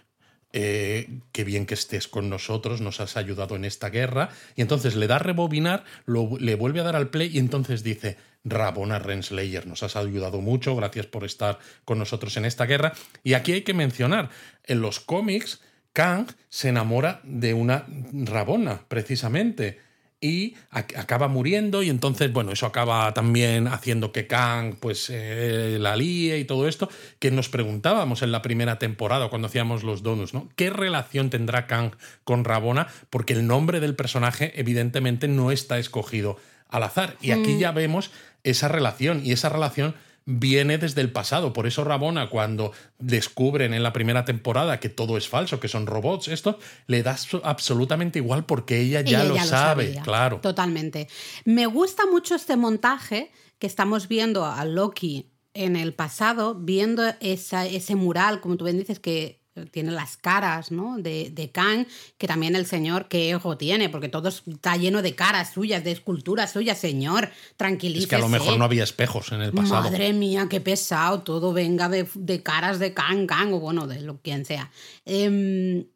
[0.58, 4.30] eh, qué bien que estés con nosotros, nos has ayudado en esta guerra.
[4.54, 8.16] Y entonces le da a rebobinar, le vuelve a dar al play y entonces dice,
[8.42, 12.94] Rabona Renslayer, nos has ayudado mucho, gracias por estar con nosotros en esta guerra.
[13.22, 14.30] Y aquí hay que mencionar,
[14.64, 15.60] en los cómics
[15.92, 19.78] Kang se enamora de una Rabona, precisamente,
[20.20, 25.94] y acaba muriendo y entonces, bueno, eso acaba también haciendo que Kang pues eh, la
[25.94, 30.32] líe y todo esto, que nos preguntábamos en la primera temporada cuando hacíamos los donuts,
[30.32, 30.48] ¿no?
[30.56, 31.92] ¿Qué relación tendrá Kang
[32.24, 32.88] con Rabona?
[33.10, 37.58] Porque el nombre del personaje evidentemente no está escogido al azar y aquí mm.
[37.58, 38.10] ya vemos
[38.42, 39.94] esa relación y esa relación
[40.26, 41.52] viene desde el pasado.
[41.52, 45.86] Por eso Rabona, cuando descubren en la primera temporada que todo es falso, que son
[45.86, 50.40] robots, esto le da absolutamente igual porque ella ya, lo, sabe, claro.
[50.40, 51.08] Totalmente.
[51.44, 57.94] Me gusta mucho este montaje que estamos viendo a Loki en el pasado, viendo ese
[57.94, 60.98] mural, como tú bien dices, que tiene las caras ¿no?
[60.98, 61.86] de, de Kang,
[62.18, 65.92] que también el señor qué ego tiene, porque todo está lleno de caras suyas, de
[65.92, 68.04] esculturas suyas, señor, tranquilícese.
[68.04, 69.82] Es que a lo mejor no había espejos en el pasado.
[69.82, 74.20] Madre mía, qué pesado, todo venga de, caras de Kang, Kang, o bueno, de lo
[74.20, 74.70] quien sea.
[75.04, 75.86] Em,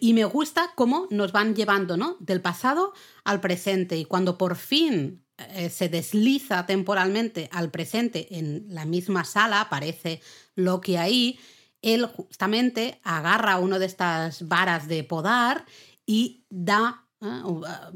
[0.00, 2.16] y me gusta cómo nos van llevando ¿no?
[2.20, 2.92] del pasado
[3.24, 9.24] al presente, y cuando por fin eh, se desliza temporalmente al presente en la misma
[9.24, 10.20] sala, aparece
[10.54, 11.40] Loki ahí,
[11.84, 15.66] él justamente agarra uno de estas varas de podar
[16.06, 17.26] y da, ¿eh?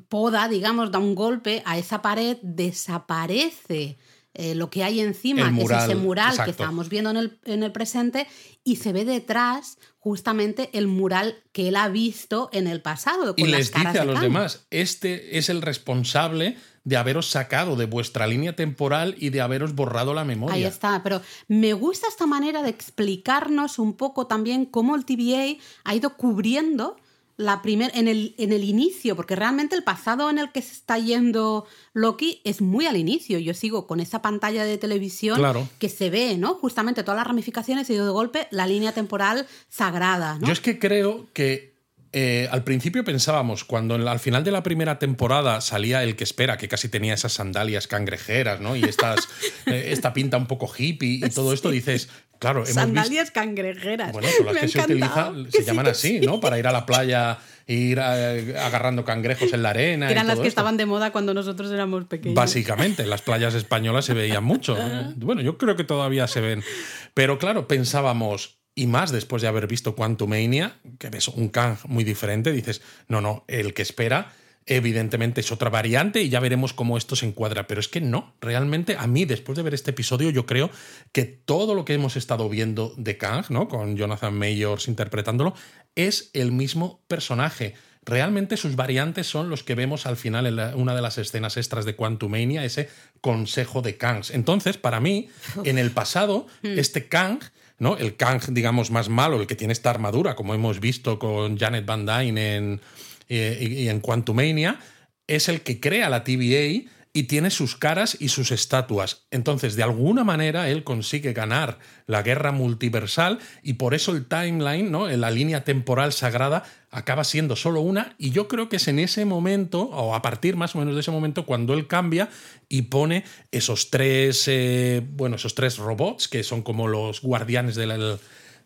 [0.09, 3.98] poda, digamos, da un golpe a esa pared, desaparece
[4.35, 7.72] eh, lo que hay encima, es ese mural que estamos viendo en el, en el,
[7.72, 8.29] presente,
[8.62, 13.35] y se ve detrás justamente el mural que él ha visto en el pasado.
[13.37, 16.57] y les dice a los demás, este es el responsable
[16.88, 20.55] de haberos sacado de vuestra línea temporal y de haberos borrado la memoria.
[20.57, 25.59] Ahí está, pero me gusta esta manera de explicarnos un poco también cómo el TVA
[25.85, 26.96] ha ido cubriendo
[27.37, 30.72] la primer, en, el, en el inicio, porque realmente el pasado en el que se
[30.72, 33.38] está yendo Loki es muy al inicio.
[33.38, 36.55] Yo sigo con esa pantalla de televisión que se ve, ¿no?
[36.55, 40.38] Justamente todas las ramificaciones y de golpe la línea temporal sagrada.
[40.40, 41.78] Yo es que creo que
[42.12, 46.57] eh, al principio pensábamos, cuando al final de la primera temporada salía el que espera,
[46.57, 48.77] que casi tenía esas sandalias cangrejeras, ¿no?
[48.77, 49.29] Y estas,
[49.66, 54.12] eh, esta pinta un poco hippie y todo esto, dices, claro, hemos Sandalias cangrejeras.
[54.12, 56.40] Bueno, son las que se utilizan, se llaman así, ¿no?
[56.40, 60.11] Para ir a la playa ir agarrando cangrejos en la arena.
[60.11, 62.35] Eran las que estaban de moda cuando nosotros éramos pequeños.
[62.35, 64.77] Básicamente, las playas españolas se veían mucho.
[65.16, 66.64] bueno, yo creo que todavía se ven.
[67.12, 72.05] Pero claro, pensábamos, y más después de haber visto Quantumania, que ves un Kang muy
[72.05, 74.33] diferente, dices, no, no, el que espera
[74.67, 78.35] evidentemente es otra variante y ya veremos cómo esto se encuadra, pero es que no,
[78.41, 80.71] realmente a mí después de ver este episodio yo creo
[81.11, 83.67] que todo lo que hemos estado viendo de Kang, ¿no?
[83.67, 85.55] con Jonathan Mayors interpretándolo,
[85.97, 87.75] es el mismo personaje.
[88.05, 91.85] Realmente sus variantes son los que vemos al final en una de las escenas extras
[91.85, 92.88] de Quantumania, ese
[93.21, 94.31] consejo de Kangs.
[94.31, 95.29] Entonces, para mí,
[95.64, 96.79] en el pasado, hmm.
[96.79, 97.41] este Kang
[97.79, 97.97] ¿no?
[97.97, 101.87] El Kang, digamos, más malo, el que tiene esta armadura, como hemos visto con Janet
[101.87, 102.81] Van Dyne en,
[103.29, 104.79] eh, y en Quantumania,
[105.27, 109.27] es el que crea la TVA y tiene sus caras y sus estatuas.
[109.33, 114.93] Entonces, de alguna manera, él consigue ganar la guerra multiversal y por eso el timeline,
[114.93, 115.09] ¿no?
[115.09, 118.15] La línea temporal sagrada, acaba siendo solo una.
[118.19, 121.01] Y yo creo que es en ese momento, o a partir más o menos de
[121.01, 122.29] ese momento, cuando él cambia
[122.69, 127.87] y pone esos tres, eh, bueno, esos tres robots que son como los guardianes de
[127.89, 128.17] la,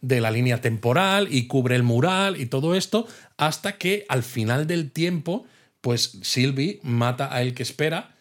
[0.03, 3.07] de la línea temporal y cubre el mural y todo esto,
[3.39, 5.47] hasta que al final del tiempo,
[5.81, 8.13] pues Sylvie mata a el que espera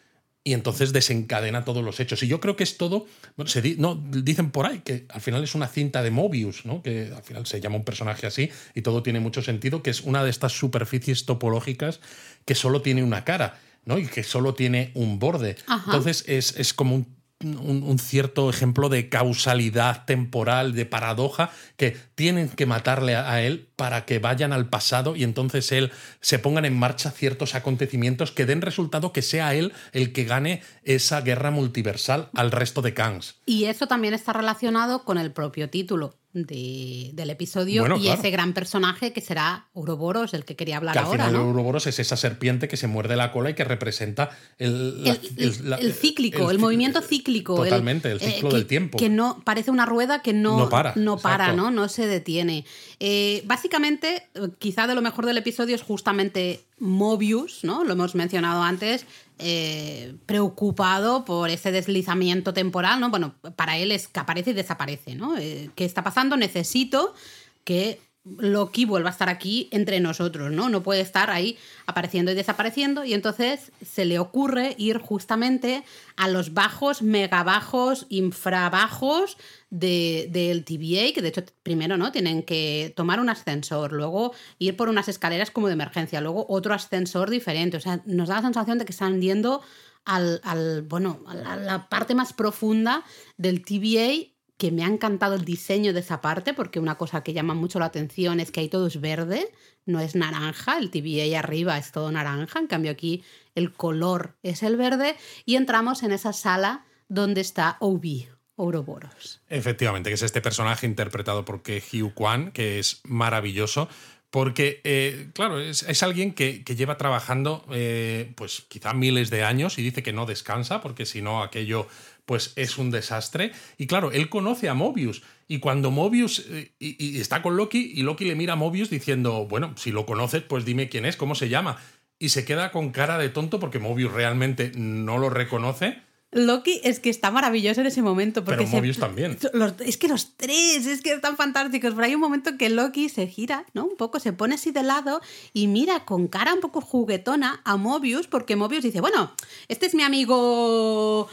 [0.44, 2.22] y entonces desencadena todos los hechos.
[2.22, 5.44] Y yo creo que es todo, bueno, se no, dicen por ahí que al final
[5.44, 6.82] es una cinta de Mobius, ¿no?
[6.82, 10.00] que al final se llama un personaje así y todo tiene mucho sentido, que es
[10.00, 12.00] una de estas superficies topológicas
[12.44, 13.60] que solo tiene una cara.
[13.84, 13.98] ¿no?
[13.98, 15.56] y que solo tiene un borde.
[15.86, 22.48] Entonces es, es como un un, cierto ejemplo de causalidad temporal, de paradoja, que tienen
[22.48, 26.78] que matarle a, él para que vayan al pasado y entonces él se pongan en
[26.78, 32.28] marcha ciertos acontecimientos que den resultado que sea él el que gane esa guerra multiversal
[32.34, 33.36] al resto de Kangs.
[33.46, 39.12] Y eso también está relacionado con el propio título del episodio y ese gran personaje
[39.12, 41.26] que será Ouroboros, el que quería hablar al ahora.
[41.26, 45.02] Final Ouroboros es esa serpiente que se muerde la cola y que representa el,
[45.36, 47.56] el, cíclico, el, movimiento cíclico.
[47.56, 48.98] Totalmente, el, eh, ciclo del tiempo.
[48.98, 51.70] Que no parece una rueda que no, para, no, para, ¿no?
[51.70, 52.64] no se detiene.
[52.98, 57.84] Eh, básicamente, quizá de lo mejor del episodio es justamente Mobius, ¿no?
[57.84, 59.06] Lo hemos mencionado antes,
[59.38, 63.08] eh, preocupado por ese deslizamiento temporal, ¿no?
[63.08, 65.38] Bueno, para él es que aparece y desaparece, ¿no?
[65.38, 66.36] Eh, ¿Qué está pasando?
[66.36, 67.14] Necesito
[67.62, 70.68] que Loki vuelva a estar aquí entre nosotros, ¿no?
[70.68, 75.82] No puede estar ahí apareciendo y desapareciendo y entonces se le ocurre ir justamente
[76.16, 79.36] a los bajos, megabajos, infrabajos
[79.70, 82.12] del TVA, que de hecho primero, ¿no?
[82.12, 86.74] Tienen que tomar un ascensor, luego ir por unas escaleras como de emergencia, luego otro
[86.74, 89.62] ascensor diferente, o sea, nos da la sensación de que están yendo
[90.04, 93.04] al, bueno, a la parte más profunda
[93.36, 94.31] del TVA
[94.62, 97.80] que me ha encantado el diseño de esa parte, porque una cosa que llama mucho
[97.80, 99.50] la atención es que ahí todo es verde,
[99.86, 103.24] no es naranja, el TVA arriba es todo naranja, en cambio aquí
[103.56, 109.40] el color es el verde, y entramos en esa sala donde está Obi, Ouroboros.
[109.48, 113.88] Efectivamente, que es este personaje interpretado por Hugh Kwan, que es maravilloso.
[114.32, 119.82] Porque, eh, claro, es, alguien que, lleva trabajando, eh, pues quizá miles de años y
[119.82, 121.86] dice que no descansa, porque si no, aquello
[122.26, 123.52] pues es un desastre.
[123.78, 125.22] Y claro, él conoce a Mobius.
[125.48, 129.46] Y cuando Mobius eh, y, está con Loki, y Loki le mira a Mobius diciendo,
[129.46, 131.78] bueno, si lo conoces, pues dime quién es, cómo se llama.
[132.18, 136.00] Y se queda con cara de tonto porque Mobius realmente no lo reconoce.
[136.32, 138.42] Loki es que está maravilloso en ese momento.
[138.42, 139.38] Porque Pero Mobius también.
[139.84, 141.92] es que los tres, es que están fantásticos.
[141.92, 143.84] Pero hay un momento que Loki se gira, ¿no?
[143.84, 145.20] Un poco, se pone así de lado
[145.52, 149.32] y mira con cara un poco juguetona a Mobius, porque Mobius dice, bueno,
[149.68, 151.28] este es mi amigo...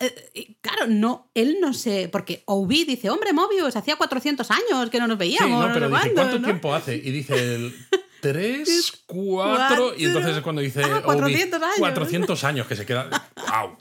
[0.00, 4.98] Eh, claro, no, él no sé, porque Obi dice, hombre, Mobius, hacía 400 años que
[4.98, 5.62] no nos veíamos.
[5.62, 6.96] Sí, no, pero dice, ¿cuánto tiempo hace?
[6.96, 7.54] Y dice...
[7.54, 7.74] El...
[8.22, 11.78] Tres, cuatro, y entonces es cuando dice ah, 400 años.
[11.78, 13.10] 400 años que se queda.
[13.36, 13.76] ¡Wow!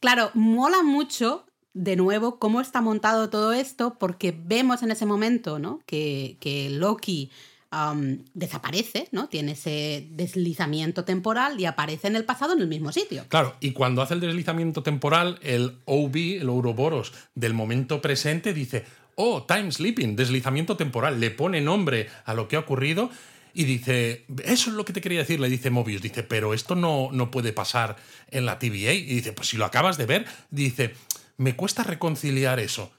[0.00, 5.58] Claro, mola mucho, de nuevo, cómo está montado todo esto, porque vemos en ese momento,
[5.58, 5.80] ¿no?
[5.86, 7.30] Que, Loki
[8.34, 9.28] desaparece, ¿no?
[9.28, 13.24] Tiene ese deslizamiento temporal y aparece en el pasado en el mismo sitio.
[13.28, 18.84] Claro, y cuando hace el deslizamiento temporal, el OB, el Ouroboros del momento presente, dice,
[19.14, 23.10] oh, time sleeping, deslizamiento temporal, le pone nombre a lo que ha ocurrido
[23.54, 26.74] y dice, eso es lo que te quería decir, le dice Mobius, dice, pero esto
[26.74, 27.96] no, no puede pasar
[28.30, 28.92] en la TVA.
[28.92, 30.94] Y dice, pues si lo acabas de ver, dice,
[31.36, 32.92] me cuesta reconciliar eso.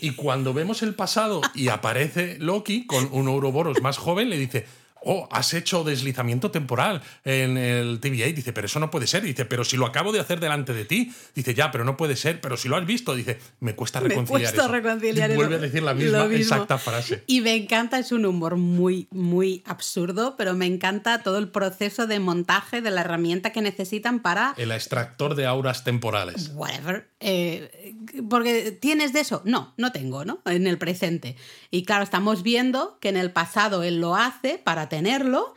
[0.00, 4.66] Y cuando vemos el pasado y aparece Loki con un Ouroboros más joven, le dice,
[5.04, 8.26] oh, has hecho deslizamiento temporal en el TVA.
[8.32, 9.22] Dice, pero eso no puede ser.
[9.22, 11.12] Dice, pero si lo acabo de hacer delante de ti.
[11.34, 12.40] Dice, ya, pero no puede ser.
[12.40, 14.52] Pero si lo has visto, dice, me cuesta reconciliar.
[14.52, 15.30] Me cuesta reconciliar.
[15.30, 17.24] Y vuelve a decir la misma exacta frase.
[17.26, 22.06] Y me encanta, es un humor muy, muy absurdo, pero me encanta todo el proceso
[22.06, 24.54] de montaje de la herramienta que necesitan para.
[24.56, 26.50] El extractor de auras temporales.
[26.54, 27.08] Whatever.
[27.20, 27.94] Eh,
[28.28, 29.42] porque tienes de eso.
[29.44, 30.40] No, no tengo, ¿no?
[30.44, 31.36] En el presente.
[31.70, 35.54] Y claro, estamos viendo que en el pasado él lo hace para tenerlo.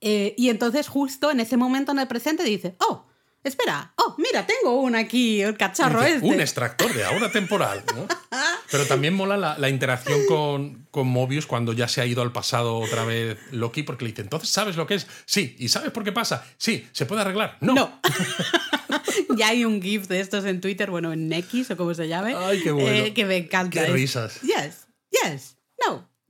[0.00, 3.04] Eh, y entonces justo en ese momento en el presente dice, oh,
[3.44, 6.26] espera, oh, mira, tengo un aquí, el cacharro este.
[6.26, 7.84] Un extractor de aura temporal.
[8.70, 12.78] Pero también mola la, interacción con, con, Mobius cuando ya se ha ido al pasado
[12.78, 15.06] otra vez Loki, porque le dice, entonces, ¿sabes lo que es?
[15.26, 15.54] Sí.
[15.58, 16.46] ¿Y sabes por qué pasa?
[16.56, 16.88] Sí.
[16.92, 17.58] ¿Se puede arreglar?
[17.60, 17.74] No.
[17.74, 18.00] No.
[19.36, 22.34] ya hay un GIF de estos en Twitter, bueno, en X o como se llame.
[22.34, 22.90] Ay, qué bueno.
[22.90, 23.84] Eh, que me encanta.
[23.84, 24.40] Qué risas.
[24.40, 25.57] Yes, yes, no.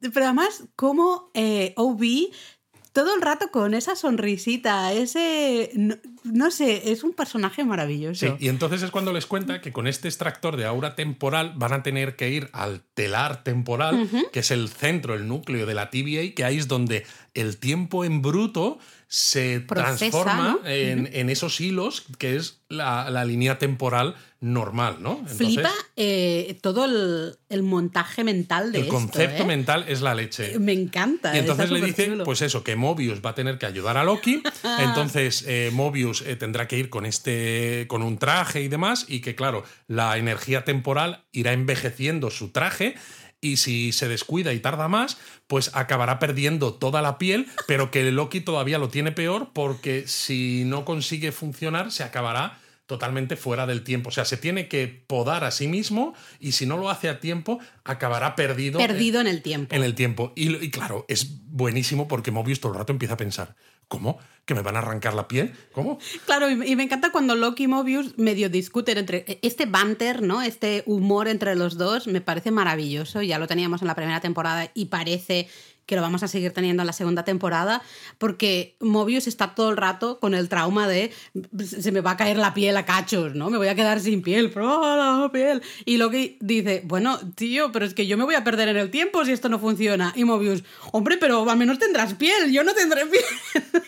[0.01, 2.31] Pero además, como eh, OB
[2.99, 5.71] todo el rato con esa sonrisita, ese.
[6.25, 8.27] No, sé, es un personaje maravilloso.
[8.27, 11.75] Sí, y entonces es cuando les cuenta que con este extractor de aura temporal van
[11.75, 15.91] a tener que ir al telar temporal, que es el centro, el núcleo de la
[15.91, 20.69] TVA, que ahí es donde el tiempo en bruto se Procesa, transforma ¿no?
[20.69, 25.13] en, en esos hilos que es la, la línea temporal normal, ¿no?
[25.19, 28.95] Entonces, Flipa eh, todo el, el montaje mental de el esto.
[28.95, 29.47] concepto ¿eh?
[29.47, 30.59] mental es la leche.
[30.59, 31.35] Me encanta.
[31.35, 34.43] Y entonces le dice, pues eso, que Mobius va a tener que ayudar a Loki.
[34.79, 39.35] entonces eh, Mobius tendrá que ir con este, con un traje y demás, y que
[39.35, 42.95] claro, la energía temporal irá envejeciendo su traje.
[43.41, 48.11] Y si se descuida y tarda más, pues acabará perdiendo toda la piel, pero que
[48.11, 52.59] Loki todavía lo tiene peor porque si no consigue funcionar, se acabará
[52.89, 54.09] totalmente fuera del tiempo.
[54.09, 57.21] O sea, se tiene que podar a sí mismo y si no lo hace a
[57.21, 58.79] tiempo, acabará perdido.
[58.79, 59.75] Perdido en el tiempo.
[59.75, 60.33] En el tiempo.
[60.35, 63.55] Y, y claro, es buenísimo porque Mobius todo el rato empieza a pensar,
[63.89, 64.19] ¿cómo?
[64.45, 65.53] ¿Que me van a arrancar la piel?
[65.73, 65.99] ¿Cómo?
[66.25, 70.41] Claro, y me encanta cuando Loki y Mobius medio discuten entre este banter, ¿no?
[70.41, 73.21] Este humor entre los dos me parece maravilloso.
[73.21, 75.49] Ya lo teníamos en la primera temporada y parece
[75.89, 77.83] que lo vamos a seguir teniendo en la segunda temporada,
[78.19, 81.11] porque Mobius está todo el rato con el trauma de
[81.65, 83.49] se me va a caer la piel a cachos, ¿no?
[83.49, 85.63] Me voy a quedar sin piel, pero ¡ah, la piel.
[85.87, 88.91] Y Loki dice, bueno, tío, pero es que yo me voy a perder en el
[88.91, 90.13] tiempo si esto no funciona.
[90.15, 90.63] Y Mobius,
[90.93, 93.25] hombre, pero al menos tendrás piel, yo no tendré piel.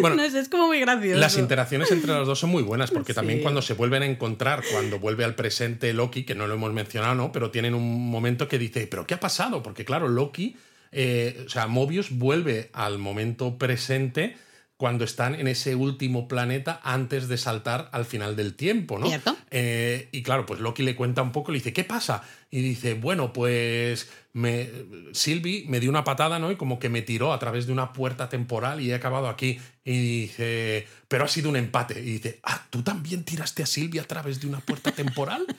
[0.00, 1.18] Bueno, no es como muy gracioso.
[1.18, 4.62] Las interacciones entre los dos son muy buenas porque también cuando se vuelven a encontrar,
[4.70, 7.32] cuando vuelve al presente Loki, que no lo hemos mencionado, ¿no?
[7.32, 9.62] Pero tienen un momento que dice, ¿pero qué ha pasado?
[9.62, 10.56] Porque claro, Loki,
[10.92, 14.36] eh, o sea, Mobius vuelve al momento presente
[14.76, 19.06] cuando están en ese último planeta antes de saltar al final del tiempo, ¿no?
[19.06, 19.36] Cierto.
[19.50, 22.24] Eh, y claro, pues Loki le cuenta un poco, le dice, ¿qué pasa?
[22.52, 24.68] Y dice, bueno, pues me,
[25.12, 26.52] Sylvie me dio una patada, ¿no?
[26.52, 29.58] Y como que me tiró a través de una puerta temporal y he acabado aquí.
[29.84, 31.98] Y dice, pero ha sido un empate.
[31.98, 35.44] Y dice, ah, ¿tú también tiraste a Sylvie a través de una puerta temporal?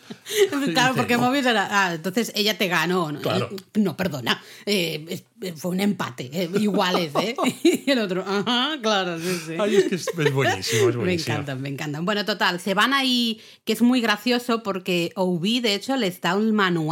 [0.74, 1.24] Claro, Dice, porque "No".
[1.24, 1.68] Mobius era.
[1.70, 3.12] Ah, entonces ella te ganó.
[3.12, 3.50] No, Claro.
[3.76, 4.42] no perdona.
[4.66, 5.22] eh,
[5.58, 6.30] fue un empate.
[6.32, 7.36] eh, iguales, ¿eh?
[7.86, 9.54] Y el otro, ajá, claro, sí, sí.
[9.60, 11.34] Ay, es que es, es buenísimo, es Me buenísimo.
[11.34, 12.06] encantan, me encantan.
[12.06, 16.36] Bueno, total, se van ahí, que es muy gracioso porque OB, de hecho, les da
[16.36, 16.83] un manual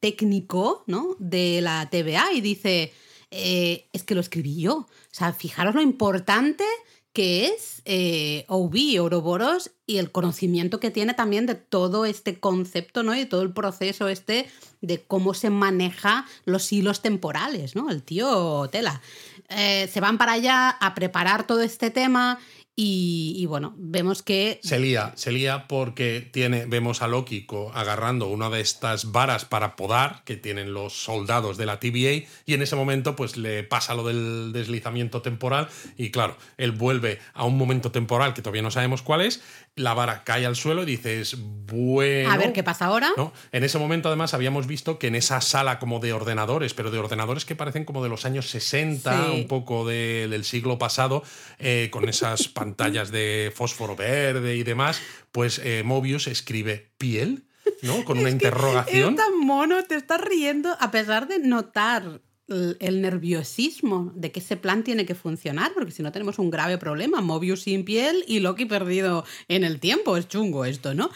[0.00, 1.16] técnico, ¿no?
[1.18, 2.92] De la TVA y dice,
[3.30, 4.74] eh, es que lo escribí yo.
[4.74, 6.64] O sea, fijaros lo importante
[7.12, 13.02] que es eh, OB, Ouroboros, y el conocimiento que tiene también de todo este concepto,
[13.02, 13.14] ¿no?
[13.14, 14.48] Y todo el proceso este
[14.80, 17.90] de cómo se maneja los hilos temporales, ¿no?
[17.90, 19.02] El tío tela.
[19.50, 22.38] Eh, se van para allá a preparar todo este tema
[22.74, 28.48] y, bueno, vemos que Se lía, se lía porque tiene, vemos a Loki agarrando una
[28.48, 32.74] de estas varas para podar que tienen los soldados de la TVA y en ese
[32.74, 35.68] momento pues le pasa lo del deslizamiento temporal
[35.98, 39.42] y claro, él vuelve a un momento temporal que todavía no sabemos cuál es,
[39.74, 42.30] la vara cae al suelo y dices, bueno...
[42.30, 43.10] a ver qué pasa ahora.
[43.16, 43.32] ¿no?
[43.52, 46.98] En ese momento, además, habíamos visto que en esa sala como de ordenadores, pero de
[46.98, 49.30] ordenadores que parecen como de los años 60, Sí.
[49.32, 51.22] un poco de- del siglo pasado,
[51.58, 55.00] eh, con esas pantallas de fósforo verde y demás,
[55.32, 57.46] pues eh, Mobius escribe piel,
[57.80, 58.04] ¿no?
[58.04, 59.14] Con una interrogación.
[59.14, 64.56] Es tan mono, te estás riendo a pesar de notar el nerviosismo de que ese
[64.56, 68.40] plan tiene que funcionar, porque si no tenemos un grave problema, Mobius sin piel y
[68.40, 71.10] Loki perdido en el tiempo, es chungo esto, ¿no?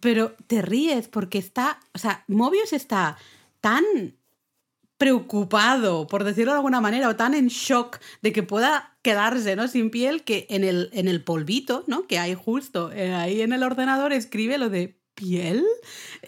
[0.00, 3.16] Pero te ríes porque está, o sea, Mobius está
[3.60, 3.84] tan
[4.98, 9.68] preocupado, por decirlo de alguna manera, o tan en shock de que pueda quedarse ¿no?
[9.68, 12.06] sin piel, que en el, en el polvito ¿no?
[12.06, 15.64] que hay justo eh, ahí en el ordenador escribe lo de piel.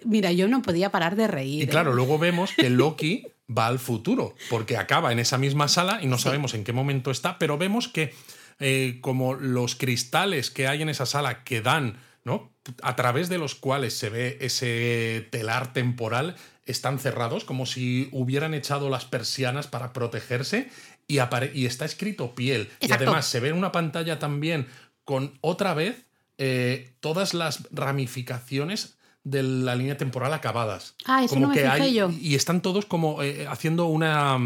[0.04, 1.62] Mira, yo no podía parar de reír.
[1.64, 1.94] Y claro, ¿eh?
[1.94, 6.18] luego vemos que Loki va al futuro, porque acaba en esa misma sala y no
[6.18, 8.12] sabemos en qué momento está, pero vemos que
[8.58, 12.52] eh, como los cristales que hay en esa sala que dan, ¿no?
[12.82, 16.34] A través de los cuales se ve ese telar temporal,
[16.64, 20.68] están cerrados, como si hubieran echado las persianas para protegerse
[21.06, 22.68] y, apare- y está escrito piel.
[22.80, 24.66] Y además se ve en una pantalla también
[25.04, 26.06] con otra vez
[26.38, 28.95] eh, todas las ramificaciones
[29.28, 30.94] de la línea temporal acabadas.
[31.04, 32.10] Ah, eso como no me que hay, yo.
[32.10, 34.36] Y están todos como eh, haciendo una.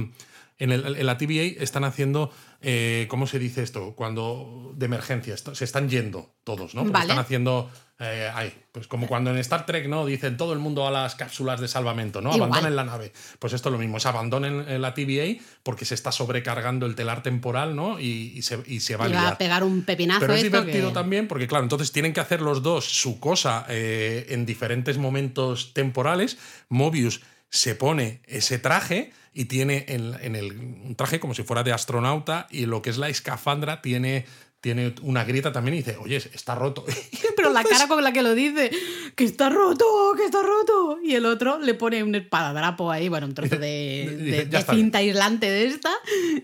[0.59, 2.31] En, el- en la TVA están haciendo.
[2.63, 3.93] eh, ¿Cómo se dice esto?
[3.95, 4.73] Cuando.
[4.77, 5.37] de emergencia.
[5.37, 6.85] se están yendo todos, ¿no?
[6.85, 7.05] Vale.
[7.05, 7.71] Están haciendo.
[8.01, 10.07] Eh, ay, pues como cuando en Star Trek, ¿no?
[10.07, 12.31] Dicen todo el mundo a las cápsulas de salvamento, ¿no?
[12.35, 12.49] Igual.
[12.51, 13.13] Abandonen la nave.
[13.39, 16.95] Pues esto es lo mismo, es abandonen eh, la TVA porque se está sobrecargando el
[16.95, 18.01] telar temporal, ¿no?
[18.01, 19.33] Y, y se, y se va a Y va liar.
[19.35, 22.21] a pegar un pepinazo Pero es esto divertido que- también porque, claro, entonces tienen que
[22.21, 26.39] hacer los dos su cosa eh, en diferentes momentos temporales.
[26.69, 27.21] Mobius
[27.51, 31.73] se pone ese traje y tiene en, en el, un traje como si fuera de
[31.73, 34.25] astronauta y lo que es la escafandra tiene,
[34.61, 36.85] tiene una grieta también y dice, oye, está roto.
[37.37, 38.71] Pero la cara con la que lo dice,
[39.17, 39.87] que está roto,
[40.17, 40.99] que está roto.
[41.03, 44.45] Y el otro le pone un espadadrapo ahí, bueno, un trozo de, Dice, de- "Ya
[44.51, 45.91] de está cinta aislante de esta,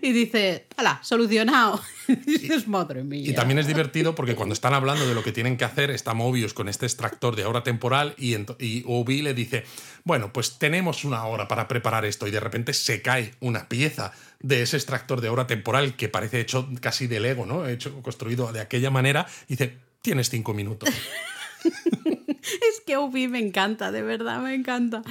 [0.01, 1.79] y dice, hala, solucionado.
[2.25, 3.29] dices, madre mía.
[3.29, 6.13] Y también es divertido porque cuando están hablando de lo que tienen que hacer, está
[6.13, 9.65] Mobius con este extractor de hora temporal y, y Obi le dice,
[10.03, 14.11] bueno, pues tenemos una hora para preparar esto y de repente se cae una pieza
[14.39, 17.67] de ese extractor de hora temporal que parece hecho casi de Lego, ¿no?
[17.67, 20.89] Hecho, construido de aquella manera, y dice, tienes cinco minutos.
[22.69, 25.01] es que Obi me encanta, de verdad, me encanta.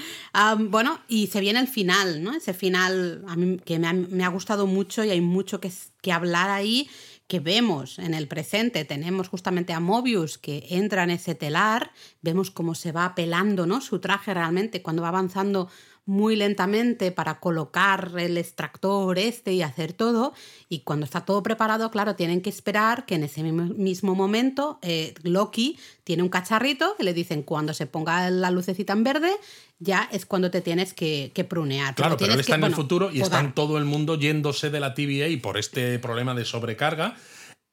[0.58, 2.34] bueno, y se viene el final, ¿no?
[2.34, 5.70] Ese final a mí, que me ha, me ha, gustado mucho y hay mucho que,
[6.02, 6.88] que hablar ahí
[7.26, 11.90] que vemos en el presente, tenemos justamente a Mobius que entra en ese telar,
[12.22, 13.80] vemos cómo se va pelando ¿no?
[13.80, 15.68] su traje realmente cuando va avanzando
[16.06, 20.32] muy lentamente para colocar el extractor este y hacer todo.
[20.68, 25.14] Y cuando está todo preparado, claro, tienen que esperar que en ese mismo momento eh,
[25.24, 29.32] Loki tiene un cacharrito que le dicen cuando se ponga la lucecita en verde,
[29.80, 31.96] ya es cuando te tienes que, prunear.
[31.96, 34.80] Claro, pero él está en el futuro y está en todo el mundo yéndose de
[34.80, 37.16] la TVA y por este problema de sobrecarga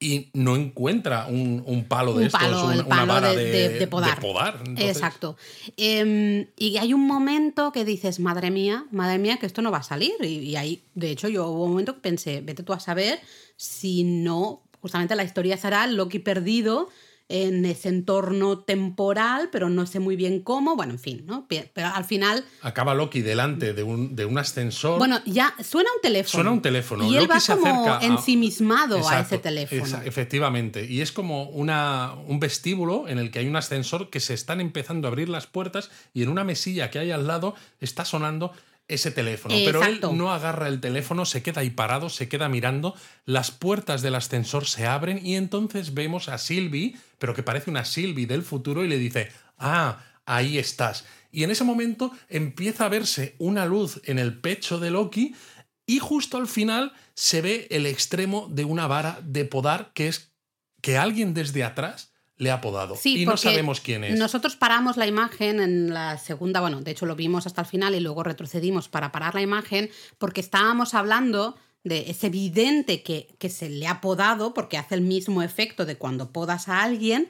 [0.03, 4.61] y no encuentra un, palo de estos, una, vara de, podar.
[4.77, 5.37] Exacto.
[5.77, 9.77] Em, y hay un momento que dices, madre mía, madre mía, que esto no va
[9.77, 10.13] a salir.
[10.21, 13.21] Y, y, ahí, de hecho, yo hubo un momento que pensé, vete tú a saber
[13.55, 16.89] si no, justamente la historia será Loki perdido
[17.29, 20.75] en ese entorno temporal, pero no sé muy bien cómo.
[20.75, 21.47] Bueno, en fin, ¿no?
[21.47, 22.45] Pero al final.
[22.61, 24.99] Acaba Loki delante de un, de un ascensor.
[24.99, 26.31] Bueno, ya suena un teléfono.
[26.31, 27.09] Suena un teléfono.
[27.09, 30.01] Y él va como ensimismado a ese teléfono.
[30.03, 30.85] efectivamente.
[30.85, 34.61] Y es como una, un vestíbulo en el que hay un ascensor que se están
[34.61, 38.51] empezando a abrir las puertas y en una mesilla que hay al lado está sonando
[38.87, 39.55] ese teléfono.
[39.65, 44.01] Pero él no agarra el teléfono, se queda ahí parado, se queda mirando, las puertas
[44.01, 48.43] del ascensor se abren y entonces vemos a Sylvie, pero que parece una Sylvie del
[48.43, 51.05] futuro y le dice, ah, ahí estás.
[51.31, 55.35] Y en ese momento empieza a verse una luz en el pecho de Loki
[55.85, 60.31] y justo al final se ve el extremo de una vara de podar que es
[60.81, 62.95] que alguien desde atrás le ha podado.
[63.03, 64.17] y no sabemos quién es.
[64.17, 67.95] Nosotros paramos la imagen en la segunda, bueno, de hecho lo vimos hasta el final
[67.95, 73.49] y luego retrocedimos para parar la imagen porque estábamos hablando de es evidente que, que
[73.49, 77.27] se le ha podado porque hace el mismo efecto de cuando podas a alguien,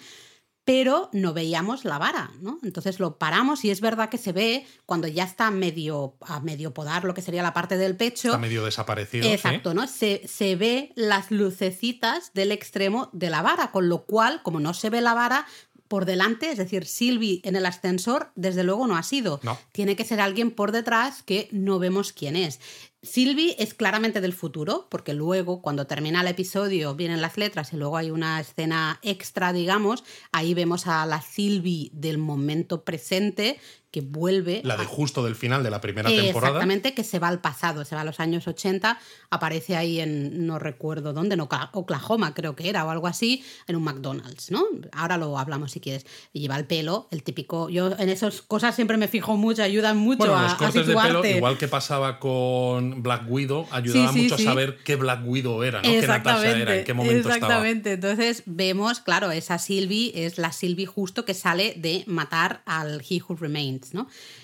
[0.65, 2.59] pero no veíamos la vara, ¿no?
[2.63, 6.73] Entonces lo paramos y es verdad que se ve cuando ya está medio, a medio
[6.73, 8.29] podar lo que sería la parte del pecho.
[8.29, 9.27] Está medio desaparecido.
[9.27, 9.87] Exacto, ¿no?
[9.87, 14.73] Se, se ve las lucecitas del extremo de la vara, con lo cual, como no
[14.73, 15.45] se ve la vara,
[15.89, 19.39] por delante, es decir, Silvi en el ascensor, desde luego no ha sido.
[19.43, 19.59] No.
[19.73, 22.59] Tiene que ser alguien por detrás que no vemos quién es.
[23.03, 27.75] Sylvie es claramente del futuro, porque luego, cuando termina el episodio, vienen las letras y
[27.75, 30.05] luego hay una escena extra, digamos.
[30.31, 33.59] Ahí vemos a la Sylvie del momento presente
[33.93, 34.61] que vuelve.
[34.63, 36.53] La de justo del final de la primera temporada.
[36.53, 38.97] Exactamente, que se va al pasado, se va a los años 80,
[39.29, 43.75] aparece ahí en, no recuerdo dónde, en Oklahoma creo que era, o algo así, en
[43.75, 44.63] un McDonald's, ¿no?
[44.93, 46.07] Ahora lo hablamos si quieres.
[46.33, 47.69] Y lleva el pelo, el típico.
[47.69, 51.23] Yo en esas cosas siempre me fijo mucho, ayudan mucho a, los cortes de pelo,
[51.23, 55.87] igual que pasaba con Black Widow, ayudaba mucho a saber qué Black Widow era, ¿no?
[55.87, 57.91] Qué Natasha era, en qué momento exactamente.
[57.91, 63.21] Entonces vemos, claro, esa Sylvie es la Sylvie justo que sale de matar al He
[63.21, 63.37] Who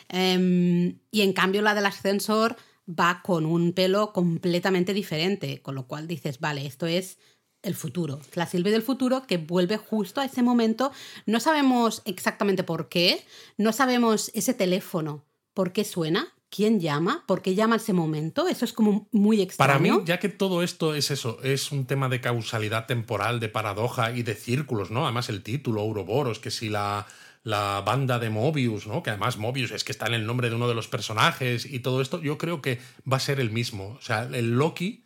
[0.09, 2.55] Em, y en cambio la del ascensor
[2.89, 7.17] va con un pelo completamente diferente, con lo cual dices, vale, esto es
[7.61, 10.91] el futuro, la Silvia del futuro que vuelve justo a ese momento.
[11.25, 13.23] No sabemos exactamente por qué,
[13.57, 18.65] no sabemos ese teléfono, por qué suena, quién llama, por qué llama ese momento, eso
[18.65, 19.67] es como muy extraño.
[19.67, 23.49] Para mí, ya que todo esto es eso, es un tema de causalidad temporal, de
[23.49, 25.03] paradoja y de círculos, ¿no?
[25.03, 27.05] Además el título, Ouroboros, que si la
[27.49, 29.01] la banda de Mobius, ¿no?
[29.01, 31.79] Que además Mobius es que está en el nombre de uno de los personajes y
[31.79, 32.79] todo esto, yo creo que
[33.11, 33.97] va a ser el mismo.
[33.97, 35.05] O sea, el Loki,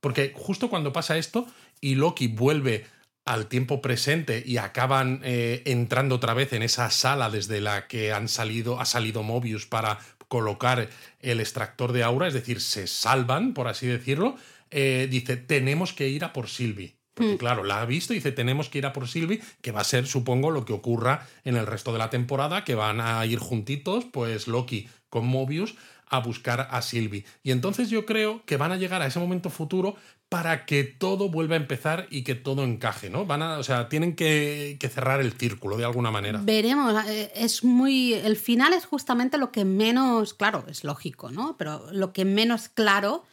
[0.00, 1.46] porque justo cuando pasa esto
[1.80, 2.86] y Loki vuelve
[3.26, 8.12] al tiempo presente y acaban eh, entrando otra vez en esa sala desde la que
[8.12, 9.98] han salido, ha salido Mobius para
[10.28, 10.88] colocar
[11.20, 14.36] el extractor de aura, es decir, se salvan, por así decirlo,
[14.70, 16.95] eh, dice, tenemos que ir a por Sylvie.
[17.16, 17.38] Porque, mm.
[17.38, 19.84] claro, la ha visto y dice, tenemos que ir a por Sylvie, que va a
[19.84, 23.38] ser, supongo, lo que ocurra en el resto de la temporada, que van a ir
[23.38, 25.76] juntitos, pues Loki con Mobius,
[26.08, 27.24] a buscar a Sylvie.
[27.42, 29.96] Y entonces yo creo que van a llegar a ese momento futuro
[30.28, 33.24] para que todo vuelva a empezar y que todo encaje, ¿no?
[33.24, 36.40] Van a, o sea, tienen que, que, cerrar el círculo de alguna manera.
[36.42, 38.12] Veremos, eh, es muy.
[38.12, 40.34] El final es justamente lo que menos.
[40.34, 41.56] Claro, es lógico, ¿no?
[41.56, 43.24] Pero lo que menos claro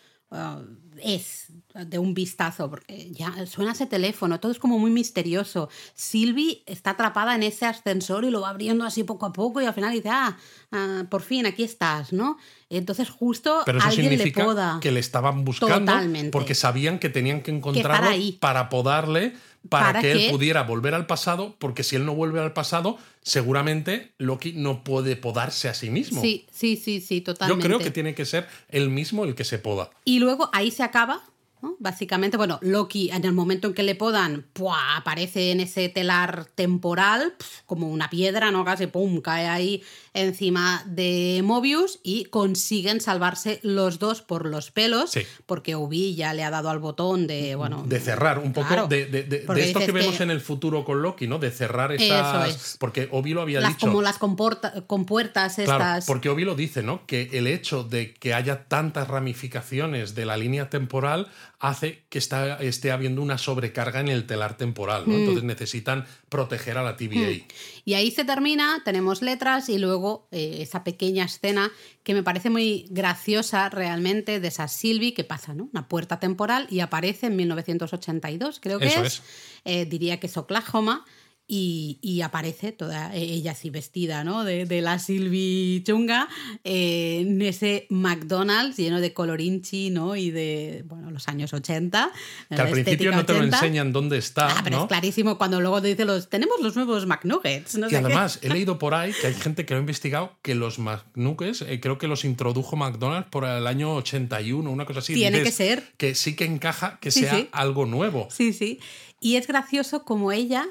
[1.01, 5.69] es de un vistazo, porque ya suena ese teléfono, todo es como muy misterioso.
[5.95, 9.65] Sylvie está atrapada en ese ascensor y lo va abriendo así poco a poco y
[9.65, 10.37] al final dice, ah,
[10.71, 12.37] ah por fin, aquí estás, ¿no?
[12.69, 14.79] Entonces justo Pero eso alguien significa le poda.
[14.81, 16.31] que le estaban buscando Totalmente.
[16.31, 18.33] porque sabían que tenían que encontrarlo ahí.
[18.39, 19.33] para podarle
[19.69, 22.51] para, Para que, que- él pudiera volver al pasado, porque si él no vuelve al
[22.51, 26.21] pasado, seguramente Loki no puede podarse a sí mismo.
[26.21, 27.65] Sí, sí, sí, sí, Yo totalmente.
[27.65, 29.89] creo que tiene que ser él mismo el que se poda.
[30.05, 31.21] Y luego ahí se acaba,
[31.63, 31.75] ¿no?
[31.79, 34.97] Básicamente, bueno, Loki en el momento en que le podan, ¡pua!
[34.97, 38.65] aparece en ese telar temporal, pf, como una piedra, ¿no?
[38.65, 39.81] Casi, ¡pum!, cae ahí
[40.13, 45.21] encima de Mobius y consiguen salvarse los dos por los pelos, Sí.
[45.45, 47.83] porque Obi ya le ha dado al botón de, bueno...
[47.87, 50.83] de cerrar un poco claro, de, de- de- esto que vemos que- en el futuro
[50.85, 51.39] con Loki, ¿no?
[51.39, 52.49] De cerrar esas.
[52.49, 52.77] es.
[52.79, 53.87] Porque Obi lo había las, dicho.
[53.87, 56.05] como las comporta- compuertas Claro, estas...
[56.05, 57.05] porque Obi lo dice, ¿no?
[57.07, 61.27] Que el hecho de que haya tantas ramificaciones de la línea temporal
[61.63, 65.09] hace que está, esté habiendo una sobrecarga en el telar temporal, Mm.
[65.09, 65.15] ¿no?
[65.17, 67.45] Entonces necesitan proteger a la TVA.
[67.85, 71.71] Y ahí se termina, tenemos letras y luego eh, esa pequeña escena
[72.03, 75.69] que me parece muy graciosa realmente de esa Sylvie que pasa, ¿no?
[75.71, 79.13] Una puerta temporal y aparece en 1982, creo que Eso es.
[79.13, 79.21] es.
[79.63, 81.05] Eh, diría que es Oklahoma.
[81.45, 84.45] Y, y aparece toda ella así vestida, ¿no?
[84.45, 86.29] De, de la Sylvie chunga
[86.63, 90.15] eh, en ese McDonald's lleno de colorinchi, ¿no?
[90.15, 92.11] Y de, bueno, los años 80.
[92.49, 93.57] Que al principio no te lo 80.
[93.57, 94.81] enseñan dónde está, Ah, pero ¿no?
[94.83, 97.75] es clarísimo cuando luego te dice los tenemos los nuevos McNuggets.
[97.75, 98.05] No Y sé qué.
[98.05, 101.61] además, he leído por ahí que hay gente que lo ha investigado que los McNuggets,
[101.63, 105.13] eh, creo que los introdujo McDonald's por el año 81, una cosa así.
[105.13, 105.93] Tiene Dices que ser.
[105.97, 107.49] Que sí que encaja que Sí, sea sí.
[107.51, 108.29] algo nuevo.
[108.31, 108.79] Sí, sí.
[109.19, 110.65] Y es gracioso como ella,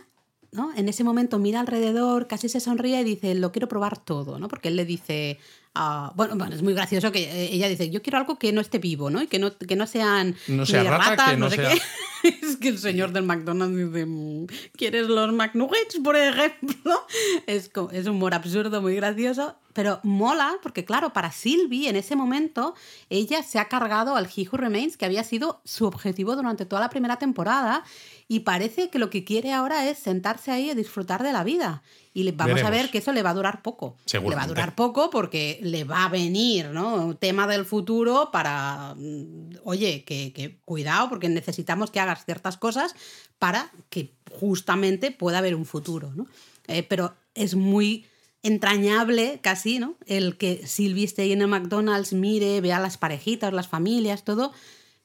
[0.53, 0.71] ¿no?
[0.77, 4.49] En ese momento mira alrededor, casi se sonríe y dice, lo quiero probar todo, ¿no?
[4.49, 5.39] Porque él le dice,
[5.75, 8.61] ah, bueno, bueno, es muy gracioso que eh, ella dice, yo quiero algo que no
[8.61, 9.23] esté vivo, ¿no?
[9.23, 11.81] Y que no, que no sean No sea rata, ratas, que no sé sea- qué.
[12.43, 14.47] es que el señor del McDonald's dice, "Mm,
[14.77, 17.01] ¿quieres los McNuggets, por ejemplo?
[17.47, 22.75] Es, es humor absurdo, muy gracioso, pero mola, porque claro, para Sylvie en ese momento,
[23.11, 26.81] ella se ha cargado al He Who Remains, que había sido su objetivo durante toda
[26.81, 27.85] la primera temporada,
[28.29, 31.83] y parece que lo que quiere ahora es sentarse ahí a disfrutar de la vida.
[32.15, 33.97] Y vamos a ver que eso le va a durar poco.
[34.13, 36.95] Le va a durar poco porque le va a venir, ¿no?
[36.97, 42.59] Un tema del futuro para, mm, oye, que, que cuidado, porque necesitamos que hagas ciertas
[42.59, 42.95] cosas
[43.39, 46.27] para que justamente pueda haber un futuro, ¿no?
[46.69, 48.07] Eh, pero es muy
[48.43, 49.97] entrañable casi, ¿no?
[50.07, 54.53] El que Sylvie esté en el McDonald's, mire, vea las parejitas, las familias, todo,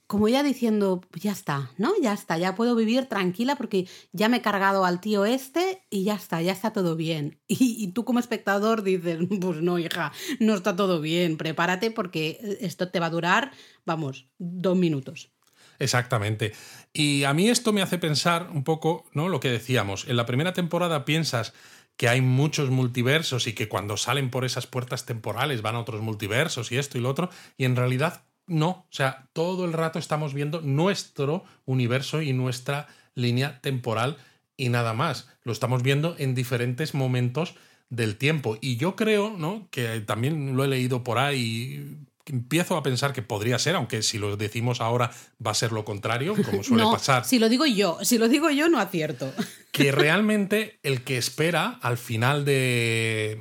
[0.08, 1.92] como ella diciendo, ya está, ¿no?
[2.02, 6.06] Ya está, ya puedo vivir tranquila porque ya me he cargado al tío este y
[6.06, 7.40] ya está, ya está todo bien.
[7.48, 12.58] Y, y tú como espectador dices, pues no, hija, no está todo bien, prepárate porque
[12.62, 13.52] esto te va a durar,
[13.86, 15.32] vamos, dos minutos.
[15.80, 16.54] Exactamente.
[16.94, 19.30] Y a mí esto me hace pensar un poco, ¿no?
[19.30, 20.08] Lo que decíamos.
[20.08, 21.54] En la primera temporada piensas
[21.98, 26.02] que hay muchos multiversos y que cuando salen por esas puertas temporales van a otros
[26.02, 27.30] multiversos y esto y lo otro.
[27.58, 28.70] Y en realidad no.
[28.70, 34.18] O sea, todo el rato estamos viendo nuestro universo y nuestra línea temporal
[34.56, 35.28] y nada más.
[35.43, 37.56] Lo estamos viendo en diferentes momentos
[37.89, 38.58] del tiempo.
[38.62, 39.68] Y yo creo, ¿no?
[39.72, 41.98] Que también lo he leído por ahí.
[42.28, 45.12] Empiezo a pensar que podría ser, aunque si lo decimos ahora
[45.46, 48.28] va a ser lo contrario, como suele no, pasar si lo digo yo, si lo
[48.28, 49.32] digo yo no acierto.
[49.72, 53.40] que realmente el que espera al final de,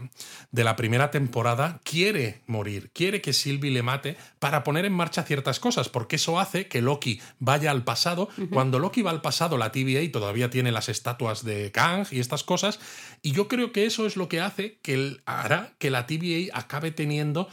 [0.51, 5.23] de la primera temporada quiere morir, quiere que Sylvie le mate para poner en marcha
[5.23, 8.29] ciertas cosas, porque eso hace que Loki vaya al pasado.
[8.51, 12.45] Cuando Loki va al pasado, la TVA todavía tiene las estatuas de Kang y estas
[12.45, 12.81] cosas,
[13.23, 16.51] y yo creo que eso es lo que hace que el- hará que la TVA
[16.53, 17.49] acabe teniendo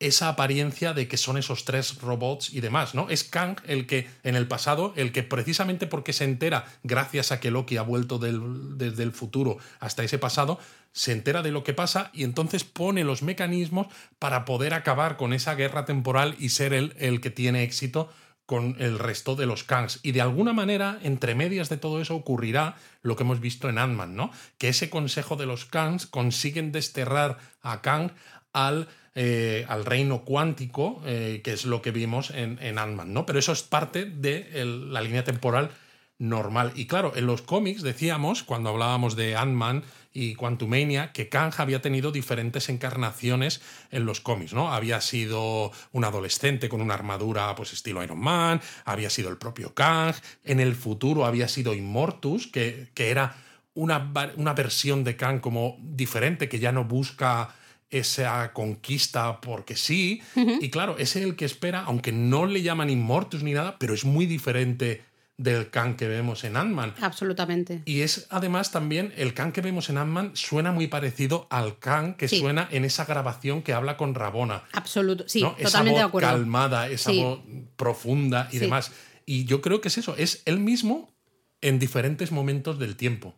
[0.00, 3.10] esa apariencia de que son esos tres robots y demás, ¿no?
[3.10, 7.40] Es Kang el que, en el pasado, el que precisamente porque se entera, gracias a
[7.40, 10.60] que Loki ha vuelto del- desde el futuro hasta ese pasado,
[10.92, 13.88] se entera de lo que pasa y entonces pone los mecanismos
[14.18, 18.08] para poder acabar con esa guerra temporal y ser él el que tiene éxito
[18.46, 20.00] con el resto de los Kangs.
[20.02, 23.76] Y de alguna manera, entre medias de todo eso, ocurrirá lo que hemos visto en
[23.76, 24.30] Ant-Man, ¿no?
[24.56, 28.12] Que ese consejo de los Kangs consiguen desterrar a Kang
[28.54, 28.88] al,
[29.20, 33.26] eh, al reino cuántico, eh, que es lo que vimos en, en Ant-Man, ¿no?
[33.26, 35.72] Pero eso es parte de la línea temporal
[36.20, 36.70] normal.
[36.76, 41.82] Y claro, en los cómics decíamos, cuando hablábamos de Ant-Man y Quantumania, que Kang había
[41.82, 43.60] tenido diferentes encarnaciones
[43.90, 44.72] en los cómics, ¿no?
[44.72, 49.74] Había sido un adolescente con una armadura, pues estilo Iron Man, había sido el propio
[49.74, 50.14] Kang,
[50.44, 53.34] en el futuro había sido Immortus, que, que era
[53.74, 57.56] una, una versión de Kang como diferente, que ya no busca
[57.90, 60.22] esa conquista porque sí.
[60.34, 64.04] Y claro, es el que espera, aunque no le llaman Immortus ni nada, pero es
[64.04, 65.02] muy diferente
[65.38, 66.94] del Khan que vemos en Ant-Man.
[67.00, 67.82] Absolutamente.
[67.84, 72.14] Y es además también el Khan que vemos en Ant-Man suena muy parecido al Khan
[72.14, 74.64] que suena en esa grabación que habla con Rabona.
[74.72, 76.28] Absoluto, sí, totalmente esa voz de acuerdo.
[76.28, 77.40] calmada, esa voz
[77.76, 78.90] profunda y demás.
[79.26, 81.14] Y yo creo que es eso, es él mismo
[81.60, 83.34] en diferentes momentos del tiempo.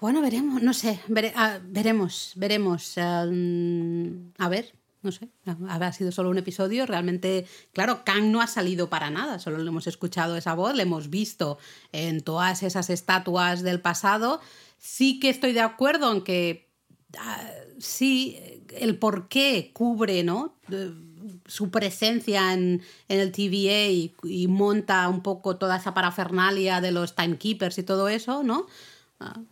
[0.00, 1.00] Bueno, veremos, no sé,
[1.34, 2.96] ah, veremos, veremos.
[2.96, 5.28] Em, a ver, no sé,
[5.68, 6.86] ha sido solo un episodio.
[6.86, 10.82] Realmente, claro, Kang no ha salido para nada, solo le hemos escuchado esa voz, le
[10.82, 11.58] hemos visto
[11.92, 14.40] en todas esas estatuas del pasado.
[14.78, 16.68] Sí que estoy de acuerdo en que
[17.18, 17.42] ah,
[17.78, 18.38] sí,
[18.76, 20.54] el por qué cubre, ¿no?
[21.46, 23.90] su presencia en, el TVA
[24.22, 28.66] y, monta un poco toda esa parafernalia de los timekeepers y todo eso, ¿no?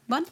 [0.07, 0.27] Bueno,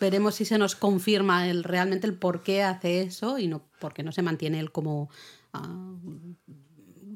[0.00, 3.92] veremos si se nos confirma el, realmente el por qué hace eso y no por
[3.92, 5.10] qué no se mantiene él como...
[5.52, 5.94] Ah,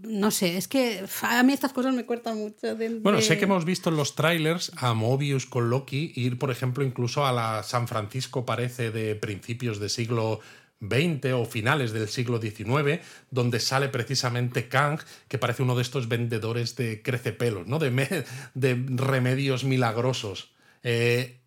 [0.07, 2.77] no sé, es que a mí estas cosas me cuestan mucho.
[3.01, 6.85] Bueno, sé que hemos visto en los trailers a Mobius con Loki ir, por ejemplo,
[6.85, 10.41] incluso a la San Francisco, parece, de principios de siglo
[10.81, 13.01] XX o finales del siglo XIX,
[13.31, 17.79] donde sale precisamente Kang, que parece uno de estos vendedores de crecepelos, ¿no?
[17.79, 20.53] de, de remedios milagrosos.
[20.83, 21.41] Eh,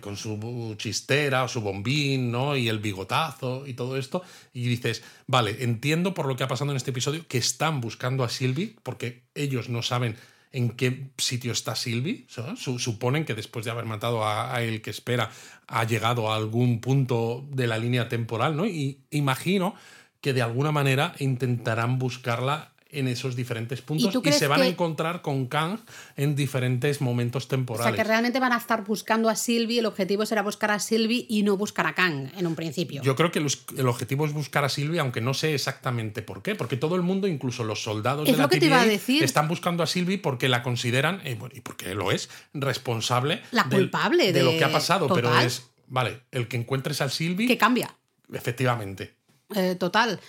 [0.00, 2.56] con su chistera o su bombín, ¿no?
[2.56, 4.22] Y el bigotazo y todo esto.
[4.52, 8.24] Y dices, vale, entiendo por lo que ha pasado en este episodio que están buscando
[8.24, 10.16] a Sylvie, porque ellos no saben
[10.52, 12.26] en qué sitio está Sylvie.
[12.56, 15.30] Suponen que después de haber matado a, a, el que espera,
[15.66, 18.66] ha llegado a algún punto de la línea temporal, ¿no?
[18.66, 19.74] Y imagino
[20.20, 25.22] que de alguna manera intentarán buscarla en esos diferentes puntos y, se van a encontrar
[25.22, 25.78] con Kang
[26.16, 27.92] en diferentes momentos temporales.
[27.92, 30.78] O sea, que realmente van a estar buscando a Sylvie, el objetivo será buscar a
[30.78, 33.02] Sylvie y no buscar a Kang en un principio.
[33.02, 36.54] Yo creo que el objetivo es buscar a Sylvie, aunque no sé exactamente por qué,
[36.54, 40.48] porque todo el mundo, incluso los soldados de la TVA, están buscando a Sylvie porque
[40.48, 45.08] la consideran, eh, y porque lo es, responsable la culpable de, lo que ha pasado,
[45.12, 47.46] pero es, vale, el que encuentres a Sylvie...
[47.46, 47.96] Que cambia.
[48.32, 49.19] Efectivamente.
[49.56, 50.20] Eh, total,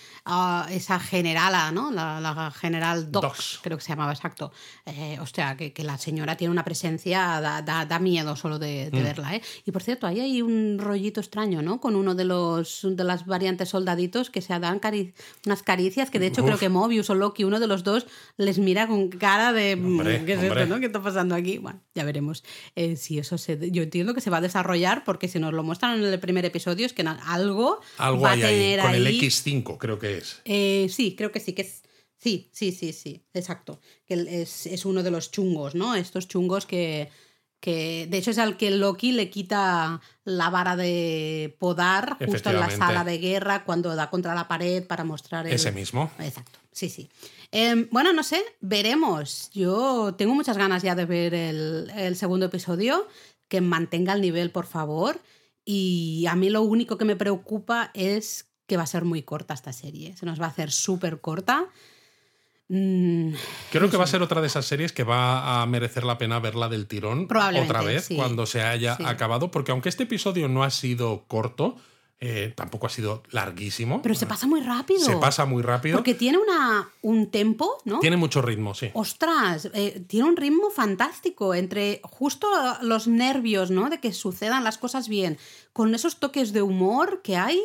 [0.71, 1.91] esa generala, ¿no?
[1.91, 4.51] La, general Docs, creo que se llamaba exacto.
[4.85, 8.95] Eh, hostia, que, la señora tiene una presencia, da, miedo solo de, mm.
[8.95, 9.41] verla, ¿eh?
[9.65, 11.79] Y por cierto, ahí hay un rollito extraño, ¿no?
[11.79, 14.81] Con uno de los de las variantes soldaditos que se dan
[15.45, 18.07] unas caricias, que de hecho creo que Mobius o Loki, uno de los dos,
[18.37, 20.79] les mira con cara de mm, ¿qué es esto, no?
[20.79, 21.59] ¿Qué está pasando aquí?
[21.59, 22.43] Bueno, ya veremos
[22.75, 23.69] eh, si eso se.
[23.71, 26.45] Yo entiendo que se va a desarrollar porque si nos lo muestran en el primer
[26.45, 30.41] episodio es que algo, algo va a tener ahí X5, creo que es.
[30.45, 31.83] Eh, sí, creo que sí, que es.
[32.17, 33.79] Sí, sí, sí, sí, exacto.
[34.05, 35.95] Que es, uno de los chungos, ¿no?
[35.95, 37.09] Estos chungos que,
[37.59, 38.07] que.
[38.09, 42.69] De hecho, es al que Loki le quita la vara de podar justo en la
[42.69, 45.47] sala de guerra cuando da contra la pared para mostrar.
[45.47, 46.11] Ese mismo.
[46.19, 47.09] Exacto, sí, sí.
[47.51, 49.49] Em, bueno, no sé, veremos.
[49.53, 53.07] Yo tengo muchas ganas ya de ver el, el segundo episodio.
[53.47, 55.19] Que mantenga el nivel, por favor.
[55.65, 59.53] Y a mí lo único que me preocupa es que va a ser muy corta
[59.53, 60.15] esta serie.
[60.15, 61.65] Se nos va a hacer súper corta.
[62.69, 63.33] Mm,
[63.69, 66.39] Creo que va a ser otra de esas series que va a merecer la pena
[66.39, 70.69] verla del tirón otra vez cuando se haya acabado, porque aunque este episodio no ha
[70.69, 71.75] sido corto,
[72.21, 74.01] eh, tampoco ha sido larguísimo.
[74.01, 75.01] Pero se pasa muy rápido.
[75.01, 75.97] Se pasa muy rápido.
[75.97, 77.99] Porque tiene una, un tempo, ¿no?
[77.99, 78.89] Tiene mucho ritmo, sí.
[78.93, 82.47] Ostras, eh, tiene un ritmo fantástico entre justo
[82.83, 83.89] los nervios, ¿no?
[83.89, 85.37] De que sucedan las cosas bien,
[85.73, 87.59] con esos toques de humor que hay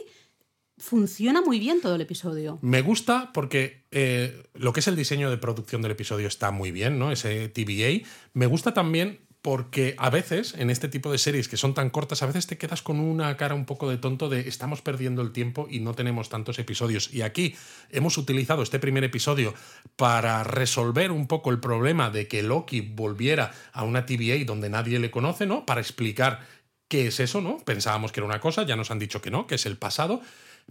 [0.79, 2.59] funciona muy bien todo el episodio.
[2.63, 6.71] Me gusta porque eh, lo que es el diseño de producción del episodio está muy
[6.71, 7.13] bien, ¿no?
[7.13, 8.07] Ese TVA.
[8.35, 12.21] Me gusta también porque a veces, en este tipo de series que son tan cortas,
[12.21, 15.31] a veces te quedas con una cara un poco de tonto de estamos perdiendo el
[15.31, 17.15] tiempo y no tenemos tantos episodios.
[17.15, 17.55] Y aquí
[17.91, 19.55] hemos utilizado este primer episodio
[19.95, 24.99] para resolver un poco el problema de que Loki volviera a una TVA donde nadie
[24.99, 25.65] le conoce, ¿no?
[25.65, 26.41] Para explicar
[26.89, 27.59] qué es eso, ¿no?
[27.59, 30.23] Pensábamos que era una cosa, ya nos han dicho que no, que es el pasado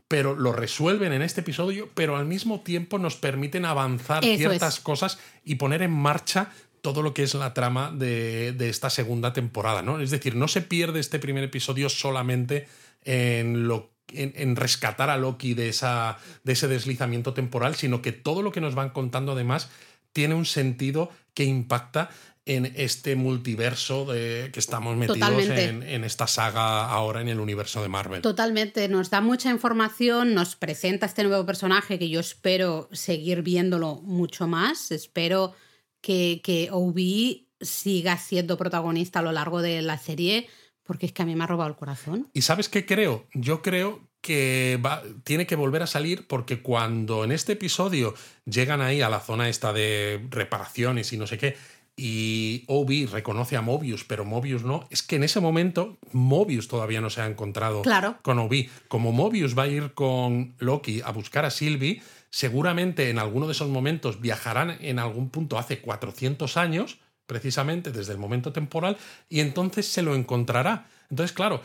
[0.07, 5.19] pero lo resuelven en este episodio, pero al mismo tiempo nos permiten avanzar ciertas cosas
[5.43, 9.99] y poner en marcha todo lo que es la trama de, esta segunda temporada, ¿no?
[9.99, 12.67] Es decir, no se pierde este primer episodio solamente
[13.03, 18.43] en lo en, rescatar a Loki de, esa, de ese deslizamiento temporal, sino que todo
[18.43, 19.69] lo que nos van contando además
[20.13, 22.11] tiene un sentido que impacta
[22.45, 27.89] en este multiverso de, que estamos metidos en, esta saga ahora en el universo de
[27.89, 28.21] Marvel.
[28.21, 33.95] Totalmente, nos da mucha información, nos presenta este nuevo personaje que yo espero seguir viéndolo
[33.95, 35.55] mucho más, espero
[36.01, 40.47] que, que Obi siga siendo protagonista a lo largo de la serie,
[40.83, 42.29] porque es que a mí me ha robado el corazón.
[42.31, 43.27] ¿Y sabes qué creo?
[43.33, 48.15] Yo creo que va, tiene que volver a salir porque cuando en este episodio
[48.45, 51.55] llegan ahí a la zona esta de reparaciones y no sé qué,
[51.97, 56.99] y Obi reconoce a Mobius, pero Mobius no, es que en ese momento Mobius todavía
[57.01, 58.17] no se ha encontrado Claro.
[58.21, 58.69] con Obi.
[58.89, 63.53] Como Mobius va a ir con Loki a buscar a Sylvie, seguramente en alguno de
[63.53, 68.97] esos momentos viajarán en algún punto hace 400 años, precisamente desde el momento temporal,
[69.29, 70.87] y entonces se lo encontrará.
[71.09, 71.61] Entonces, claro,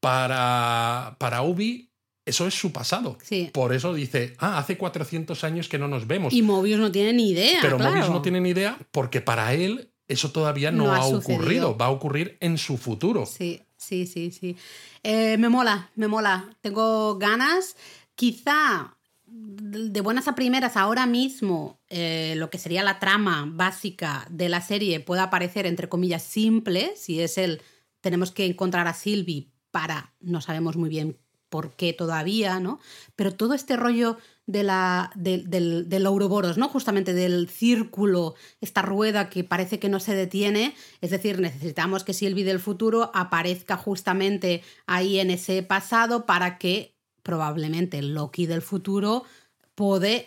[0.00, 1.91] para, para Obi
[2.24, 3.18] eso es su pasado.
[3.22, 3.50] Sí.
[3.52, 6.32] Por eso dice, ah, hace 400 años que no nos vemos.
[6.32, 7.58] Y Mobius no tiene ni idea.
[7.60, 7.92] Pero claro.
[7.92, 11.76] Mobius no tiene ni idea porque para él eso todavía no, No ha ha, ocurrido.
[11.76, 13.26] Va a ocurrir en su futuro.
[13.26, 14.56] Sí, sí, sí, sí.
[15.02, 16.56] Eh, me mola, me mola.
[16.60, 17.76] Tengo ganas.
[18.14, 24.50] Quizá de buenas a primeras, ahora mismo, eh, lo que sería la trama básica de
[24.50, 26.92] la serie pueda parecer, entre comillas, simple.
[26.96, 27.62] Si es el
[28.00, 31.18] tenemos que encontrar a Sylvie para, no sabemos muy bien
[31.52, 32.80] por qué todavía, ¿no?
[33.14, 36.68] Pero todo este rollo de la, de- del, del Ouroboros, ¿no?
[36.68, 42.14] Justamente del círculo, esta rueda que parece que no se detiene, es decir, necesitamos que
[42.14, 49.24] Sylvie del futuro aparezca justamente ahí en ese pasado para que probablemente Loki del futuro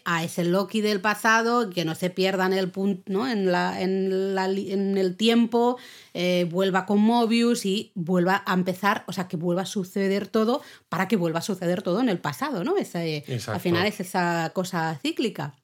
[0.03, 3.28] a ese Loki del pasado, que no se pierda en el punto, ¿no?
[3.28, 5.78] En, la, en, la en el tiempo,
[6.14, 10.62] eh, vuelva con Mobius y vuelva a empezar, o sea, que vuelva a suceder todo
[10.89, 12.76] para que vuelva a suceder todo en el pasado, ¿no?
[12.78, 13.53] Ese- Exacto.
[13.53, 15.56] al final es esa cosa cíclica.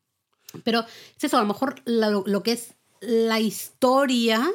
[0.63, 0.85] Pero
[1.17, 4.49] es eso, a lo mejor lo, lo que es la historia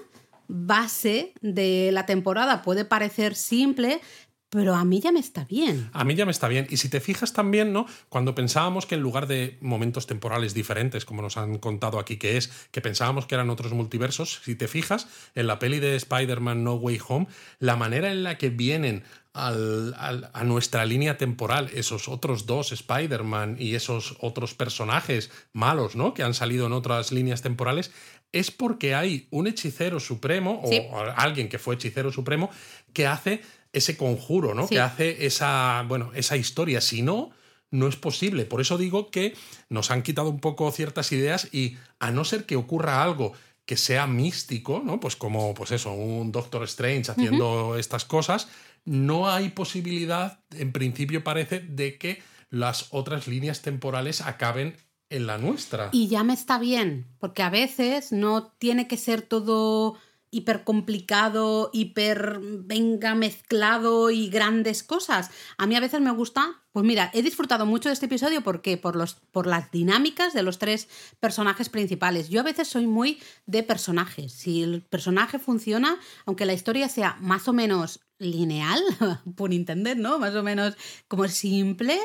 [0.49, 4.01] base de la temporada puede parecer simple,
[4.49, 5.90] pero a mí ya me está bien.
[5.92, 6.66] A mí ya me está bien.
[6.70, 7.86] Y si te fijas también, ¿no?
[8.09, 12.36] Cuando pensábamos que en lugar de momentos temporales diferentes, como nos han contado aquí que
[12.36, 16.62] es, que pensábamos que eran otros multiversos, si te fijas, en la peli de Spider-Man
[16.64, 17.26] No Way Home,
[17.59, 19.03] la manera en la que vienen
[19.34, 25.94] al- al- a nuestra línea temporal esos otros dos Spider-Man y esos otros personajes malos,
[25.97, 26.14] ¿no?
[26.14, 27.90] Que han salido en otras líneas temporales,
[28.32, 30.80] es porque hay un hechicero supremo Sí.
[30.90, 32.49] o alguien que fue hechicero supremo
[32.94, 33.42] que hace
[33.77, 34.66] ese conjuro, ¿no?
[34.66, 34.74] Sí.
[34.74, 36.81] Que hace esa, bueno, esa historia.
[36.81, 37.31] Si no,
[37.70, 38.45] no es posible.
[38.45, 39.35] Por eso digo que
[39.68, 43.33] nos han quitado un poco ciertas ideas y a no ser que ocurra algo
[43.66, 45.01] que sea místico, ¿no?
[45.01, 48.49] Pues como, pues eso, un Doctor Strange haciendo estas cosas,
[48.85, 54.77] no hay posibilidad, en principio parece, de que las otras líneas temporales acaben
[55.11, 55.91] en la nuestra.
[55.93, 59.97] Y ya me está bien, porque a veces no tiene que ser todo
[60.31, 65.31] hiper complicado, hiper venga mezclado y grandes cosas.
[65.59, 68.77] A mí a veces me gusta, pues mira, he disfrutado mucho de este episodio porque
[68.77, 70.89] por los por las dinámicas de los tres
[71.20, 72.29] personajes principales.
[72.29, 74.33] Yo a veces soy muy de personajes.
[74.33, 78.81] Si el personaje funciona, aunque la historia sea más o menos lineal,
[79.37, 80.18] por entender, ¿no?
[80.18, 80.77] Más o menos
[81.09, 81.99] como simple,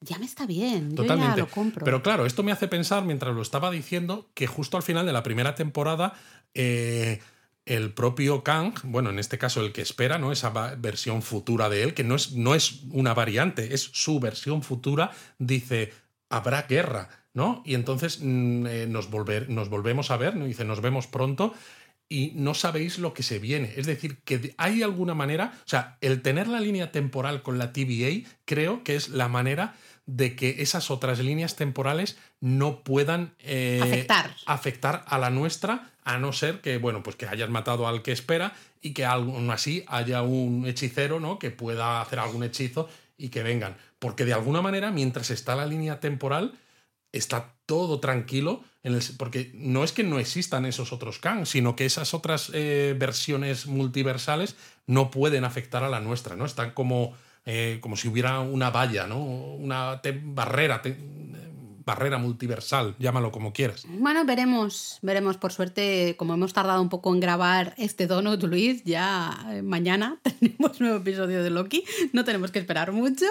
[0.00, 0.90] ya me está bien.
[0.90, 1.36] Yo Totalmente.
[1.36, 1.84] ya lo compro.
[1.84, 5.12] Pero claro, esto me hace pensar, mientras lo estaba diciendo, que justo al final de
[5.12, 6.14] la primera temporada,
[6.54, 7.20] eh,
[7.68, 10.32] el propio Kang, bueno, en este caso el que espera, ¿no?
[10.32, 14.62] Esa versión futura de él, que no es, no es una variante, es su versión
[14.62, 15.92] futura, dice,
[16.30, 17.62] habrá guerra, ¿no?
[17.66, 20.46] Y entonces mm, eh, nos, volver, nos volvemos a ver, ¿no?
[20.46, 21.54] dice, nos vemos pronto.
[22.10, 23.74] Y no sabéis lo que se viene.
[23.76, 27.74] Es decir, que hay alguna manera, o sea, el tener la línea temporal con la
[27.74, 29.74] TVA, creo que es la manera
[30.08, 34.34] de que esas otras líneas temporales no puedan eh, Afectar.
[34.46, 38.12] afectar a la nuestra, a no ser que, bueno, pues que hayas matado al que
[38.12, 41.38] espera y que aún así haya un hechicero, ¿no?
[41.38, 42.88] Que pueda hacer algún hechizo
[43.18, 43.76] y que vengan.
[43.98, 46.54] Porque de alguna manera, mientras está la línea temporal,
[47.12, 51.76] está todo tranquilo, en el- porque no es que no existan esos otros Kang, sino
[51.76, 54.56] que esas otras eh, versiones multiversales
[54.86, 56.46] no pueden afectar a la nuestra, ¿no?
[56.46, 57.14] Están como,
[57.50, 59.18] eh, como si hubiera una valla, ¿no?
[59.18, 60.94] Una barrera, te-
[61.88, 63.84] barrera multiversal, llámalo como quieras.
[63.88, 65.36] Bueno, veremos, veremos.
[65.38, 70.20] Por suerte, como hemos tardado un poco en grabar este donut, Luis, ya eh, mañana
[70.40, 71.84] tenemos nuevo episodio de Loki.
[72.12, 73.24] No tenemos que esperar mucho.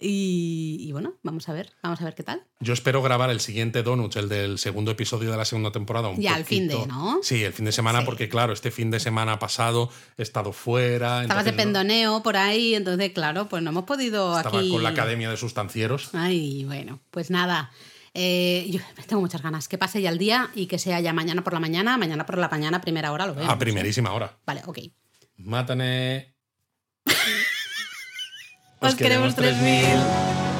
[0.00, 2.42] Y, y bueno, vamos a ver, vamos a ver qué tal.
[2.58, 6.08] Yo espero grabar el siguiente Donuts, el del segundo episodio de la segunda temporada.
[6.08, 7.20] Un Ya, el fin de, poquito- ¿no?
[7.22, 8.06] Sí, el fin de semana, Sí.
[8.06, 11.22] porque claro, este fin de semana pasado he estado fuera.
[11.22, 14.70] Estabas de no- pendoneo por ahí, entonces, claro, pues no hemos podido Estaba aquí.
[14.70, 16.10] con la Academia de Sustancieros.
[16.14, 17.70] Ay, bueno, pues nada.
[18.14, 19.68] Eh, yo tengo muchas ganas.
[19.68, 22.38] Que pase ya el día y que sea ya mañana por la mañana, mañana por
[22.38, 23.52] la mañana, primera hora lo vemos.
[23.52, 24.38] A primerísima hora.
[24.46, 24.78] Vale, ok.
[25.36, 26.34] Mátane.
[28.80, 30.51] Os queremos 3000.